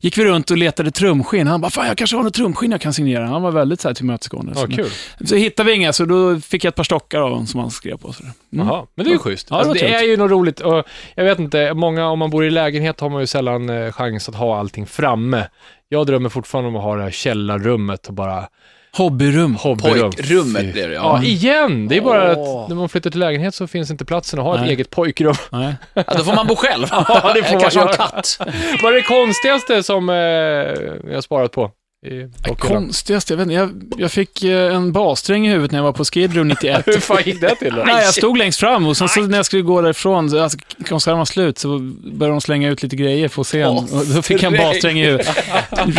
[0.00, 1.46] gick vi runt och letade trumskinn.
[1.46, 3.26] Han bara, fan jag kanske har något trumskinn jag kan signera.
[3.26, 4.52] Han var väldigt så här tillmötesgående.
[4.54, 4.90] Ja, så, kul.
[5.24, 7.70] så hittade vi inga, så då fick jag ett par stockar av honom som han
[7.70, 8.12] skrev på.
[8.12, 8.32] Sådär.
[8.52, 8.66] Mm.
[8.66, 9.46] Jaha, men det är ju schysst.
[9.50, 10.00] Ja, det alltså, det trevligt.
[10.00, 10.60] är ju något roligt.
[10.60, 13.92] Och jag vet inte, många, om man bor i lägenhet har man ju sällan eh,
[13.92, 15.44] chans att ha allting framme.
[15.88, 18.48] Jag drömmer fortfarande om att ha det här källarrummet och bara
[18.96, 19.54] Hobbyrum.
[19.54, 20.10] hobbyrum.
[20.10, 21.24] Pojkrummet blev det, Ja, ja.
[21.24, 21.88] igen!
[21.88, 24.54] Det är bara att när man flyttar till lägenhet så finns inte platsen att ha
[24.54, 24.70] ett Nej.
[24.70, 25.34] eget pojkrum.
[25.52, 25.74] Nej.
[25.94, 26.02] ja.
[26.16, 26.86] Då får man bo själv.
[26.90, 27.96] Ja, det får man Kanske ha en göra.
[28.10, 28.38] katt.
[28.82, 31.70] Vad är det konstigaste som eh, jag har sparat på?
[32.06, 32.56] I rockhyllan?
[32.56, 33.54] Konstigast, jag vet inte.
[33.54, 36.82] Jag, jag fick eh, en bassträng i huvudet när jag var på Skid Row 91.
[36.86, 37.82] Hur fan gick det till då?
[37.86, 40.58] Nej, jag stod längst fram och sen så när jag skulle gå därifrån, så- alltså,
[40.88, 43.66] konserten var slut, så började de slänga ut lite grejer på scen.
[43.68, 45.28] Och då fick jag en bassträng i huvudet.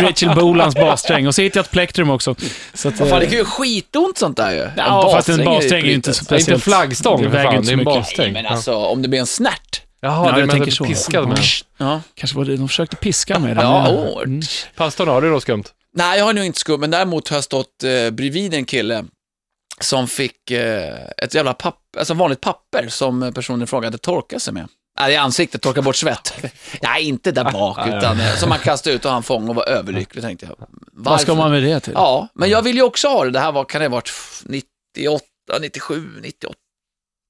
[0.00, 1.26] Rachel Bolans bassträng.
[1.26, 2.34] Och så hittade jag ett plektrum också.
[2.74, 4.68] Så att, fan, det eh, kan ju skitont sånt där ju.
[4.76, 6.62] Ja, fast en bassträng är ju inte så Ja, inte speciellt.
[6.64, 7.54] flaggstång, Det väger fan.
[7.54, 7.94] inte Det är så en mycket.
[7.94, 8.32] bassträng.
[8.32, 9.82] Nej, men alltså, om det blir en snärt.
[10.02, 10.84] Jaha, jag är tänker tänker så.
[10.84, 11.38] piskad med.
[11.78, 12.00] Ja.
[12.14, 13.54] Kanske var det, de försökte piska mig.
[13.54, 13.62] där.
[13.62, 14.22] Ja, Men- åh.
[14.22, 14.40] Mm.
[14.76, 15.64] Pastorn, har du något skumt?
[15.92, 19.04] Nej, jag har nog inte skum, men däremot har jag stått eh, bredvid en kille
[19.80, 24.42] som fick eh, ett jävla papper, alltså vanligt papper som personen i fråga hade torkat
[24.42, 24.68] sig med.
[24.98, 26.34] Nej, i ansiktet, torka bort svett.
[26.82, 29.68] Nej, inte där bak, utan eh, som man kastade ut och han fångade och var
[29.68, 30.56] överlycklig, tänkte jag.
[30.92, 31.42] Vad ska Varför?
[31.42, 31.92] man med det till?
[31.96, 33.30] Ja, men jag vill ju också ha det.
[33.30, 34.12] Det här var, kan det ha varit
[34.44, 35.24] 98,
[35.60, 36.54] 97, 98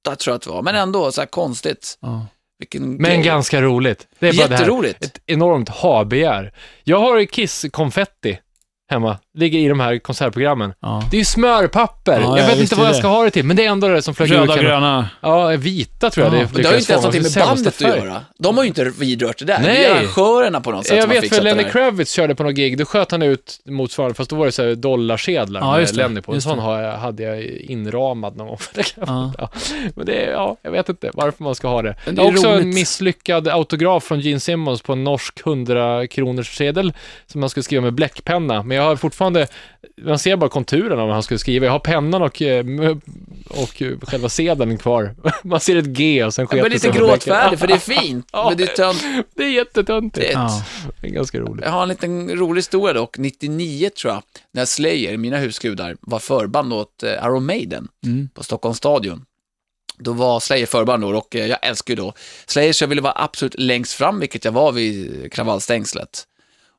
[0.04, 0.62] tror jag att det var.
[0.62, 1.98] Men ändå, så här konstigt.
[2.00, 2.26] Ja.
[2.58, 3.22] Vilken Men grej.
[3.22, 4.08] ganska roligt.
[4.18, 6.52] Det är bara det här, ett enormt ha-begär.
[6.84, 8.38] Jag har Kiss-konfetti
[8.90, 10.72] hemma, ligger i de här konsertprogrammen.
[10.80, 11.02] Ja.
[11.10, 12.20] Det är ju smörpapper.
[12.20, 12.98] Ja, jag ja, vet inte vad jag det.
[12.98, 15.08] ska ha det till, men det är ändå det som flög Röda genom- gröna.
[15.20, 16.38] Ja, vita tror jag Ja.
[16.38, 18.20] det Men det har ju inte ens någonting med bandet att göra.
[18.38, 19.58] De har ju inte vidrört det där.
[19.58, 19.84] Det Nej.
[19.84, 21.70] är arrangörerna på något sätt Jag som har vet för fixat Lenny det där.
[21.70, 24.62] Kravitz körde på någon gig, då sköt han ut motsvarande, fast då var det så
[24.68, 26.02] här dollarsedlar Ja, med just det.
[26.02, 26.34] Lenny på.
[26.34, 26.62] En sån det.
[26.62, 28.58] har jag, hade jag inramad någon gång.
[29.06, 29.32] Ja.
[29.96, 31.94] Men det är, ja, jag vet inte varför man ska ha det.
[32.06, 32.74] Men Det det är också en roligt.
[32.74, 36.92] misslyckad autograf från Gene Simmons på en norsk 100 kronors sedel
[37.26, 38.62] som man skulle skriva med bläckpenna.
[38.62, 39.29] Men jag har fortfarande,
[40.02, 41.66] man ser bara konturen av vad han skulle skriva.
[41.66, 42.64] Jag har pennan och, eh,
[43.48, 45.14] och eh, själva sedeln kvar.
[45.44, 47.78] Man ser ett G och sen Jag sket blir det lite gråtfärdig för det är
[48.00, 48.28] fint.
[48.32, 48.48] Ja.
[48.48, 49.26] Men det är tönt.
[49.34, 50.30] Det är jättetöntigt.
[50.32, 50.64] Ja.
[51.00, 51.64] Det är ganska roligt.
[51.64, 53.18] Jag har en liten rolig historia dock.
[53.18, 54.22] 99 tror jag,
[54.52, 58.28] när Slayer, mina husgudar, var förband åt eh, Iron Maiden Mm.
[58.34, 59.24] på Stockholms stadion.
[59.98, 62.12] Då var Slayer förband då och jag älskar ju då
[62.46, 66.26] Slayer så jag ville vara absolut längst fram, vilket jag var vid kravallstängslet.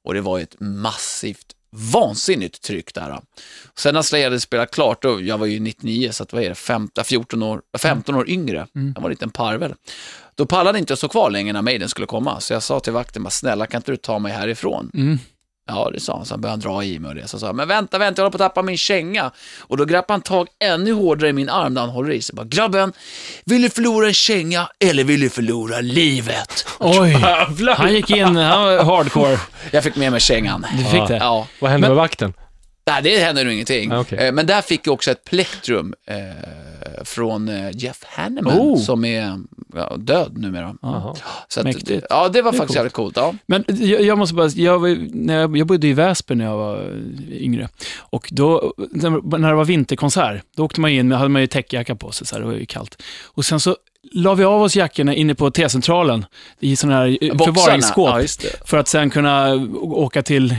[0.03, 3.19] Och det var ju ett massivt, vansinnigt tryck där.
[3.77, 6.49] Sen när Slayer hade spelat klart, då, jag var ju 99, så att, vad är
[6.49, 8.67] det, 15, 14 år, 15 år yngre.
[8.75, 8.93] Mm.
[8.95, 9.73] Jag var en liten parvel.
[10.35, 12.93] Då pallade inte jag stå kvar längre när Maiden skulle komma, så jag sa till
[12.93, 14.91] vakten, bara, snälla kan inte du ta mig härifrån?
[14.93, 15.19] Mm.
[15.67, 16.25] Ja, det sa han.
[16.25, 17.27] Så han började dra i mig och det.
[17.27, 19.31] Så sa jag, men vänta, vänta, jag håller på att tappa min känga.
[19.59, 22.35] Och då greppade han tag ännu hårdare i min arm där han håller i sig.
[22.35, 22.93] Bara, grabben,
[23.45, 26.65] vill du förlora en känga eller vill du förlora livet?
[26.79, 27.11] Oj,
[27.75, 29.37] han gick in, han var hardcore.
[29.71, 30.65] Jag fick med mig kängan.
[30.77, 31.17] Du fick det?
[31.17, 32.33] Ja, Vad hände Men- med vakten?
[32.93, 33.91] Nej, det hände nog ingenting.
[33.91, 34.19] Ah, okej.
[34.27, 36.15] Eh, Men där fick jag också ett plektrum eh,
[37.03, 38.79] från eh, Jeff Hanneman, Oh.
[38.79, 39.39] som är
[39.75, 40.75] ja, död numera.
[40.81, 41.15] Jaha.
[41.47, 42.05] Så att, Mäktigt.
[42.09, 42.75] ja, det var Det faktiskt coolt.
[42.75, 43.17] jävligt coolt.
[43.17, 43.33] Ja.
[43.45, 44.81] Men jag, jag måste bara, jag,
[45.15, 46.99] när jag, jag bodde i Väsby när jag var
[47.31, 47.69] yngre.
[47.97, 52.11] Och då, när det var vinterkonsert, då åkte man in, hade man ju täckjacka på
[52.11, 53.01] sig, så här, det var ju kallt.
[53.25, 53.75] Och sen så
[54.13, 56.25] la vi av oss jackorna inne på T-centralen
[56.59, 57.53] i sådana här eh, Boxarna.
[57.59, 58.09] förvaringsskåp.
[58.09, 58.69] Ja, det.
[58.69, 60.55] För att sen kunna åka till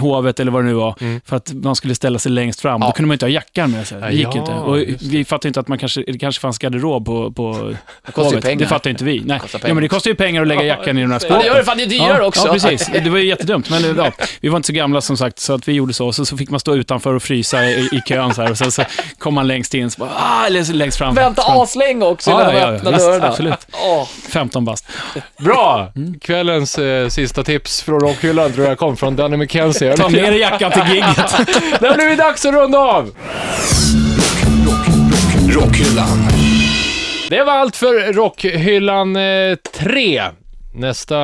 [0.00, 0.94] hovet eller vad det nu var.
[1.00, 1.20] Mm.
[1.24, 2.80] För att man skulle ställa sig längst fram.
[2.82, 2.86] Ja.
[2.86, 4.00] Då kunde man inte ha jackan med sig.
[4.00, 4.52] Det gick Ja, inte.
[4.52, 5.02] Och det.
[5.02, 7.74] vi fattade inte att man kanske, det kanske fanns garderob på, på
[8.16, 8.44] ju hovet.
[8.44, 8.58] pengar.
[8.58, 9.22] Det fattade inte vi.
[9.24, 9.40] Nej.
[9.52, 11.38] Ja, men det kostar ju pengar att lägga jackan i de här Ja, skåpen.
[11.38, 11.64] det gör det.
[11.64, 12.46] Fan, det är dyrare ja, också.
[12.46, 12.90] Ja, precis.
[13.04, 13.70] Det var ju jättedumt.
[13.70, 16.12] Men ja, vi var inte så gamla som sagt, så att vi gjorde så.
[16.12, 18.50] Så, så fick man stå utanför och frysa i, i kön så här.
[18.50, 18.82] Och sen så
[19.18, 21.14] kom man längst in, så bara, ah, eller längst fram.
[21.14, 23.26] Vänta aslänge också Ja, ja, ja, visst, dörrarna.
[23.28, 23.66] absolut.
[23.72, 24.08] Åh.
[24.32, 24.86] 15 bast.
[25.38, 25.92] Bra!
[26.20, 29.96] Kvällens eh, sista tips från rockhyllan tror jag kom från Danny McKenzie.
[29.96, 31.16] Ta med dig jackan till gigget.
[31.80, 33.10] Det har blivit dags att runda av!
[35.48, 36.28] Rockhyllan.
[37.30, 40.22] Det var allt för Rockhyllan eh, 3.
[40.74, 41.18] Nästa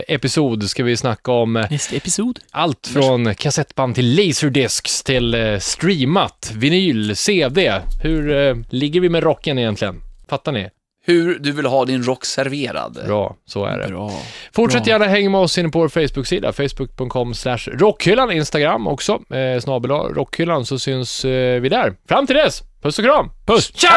[0.00, 2.38] episod ska vi snacka om eh, Nästa episod.
[2.50, 7.72] allt från kassettband till laserdiscs till eh, streamat, vinyl, CD.
[8.02, 10.00] Hur eh, ligger vi med rocken egentligen?
[10.30, 10.68] Fattar ni?
[11.04, 12.98] Hur du vill ha din rock serverad.
[13.06, 13.88] Bra, så är det.
[13.88, 14.12] Bra.
[14.54, 14.92] Fortsätt Bra.
[14.92, 19.90] gärna hänga med oss inne på vår Facebook-sida, facebook.com slash rockhyllan, Instagram också, eh, snabel
[19.90, 21.94] rockhyllan, så syns eh, vi där.
[22.08, 23.30] Fram till dess, puss och kram!
[23.46, 23.72] Puss!
[23.74, 23.88] Tja!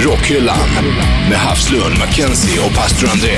[0.00, 0.58] Rockhyllan
[1.30, 3.36] med Havslund, Mackenzie och pastor André.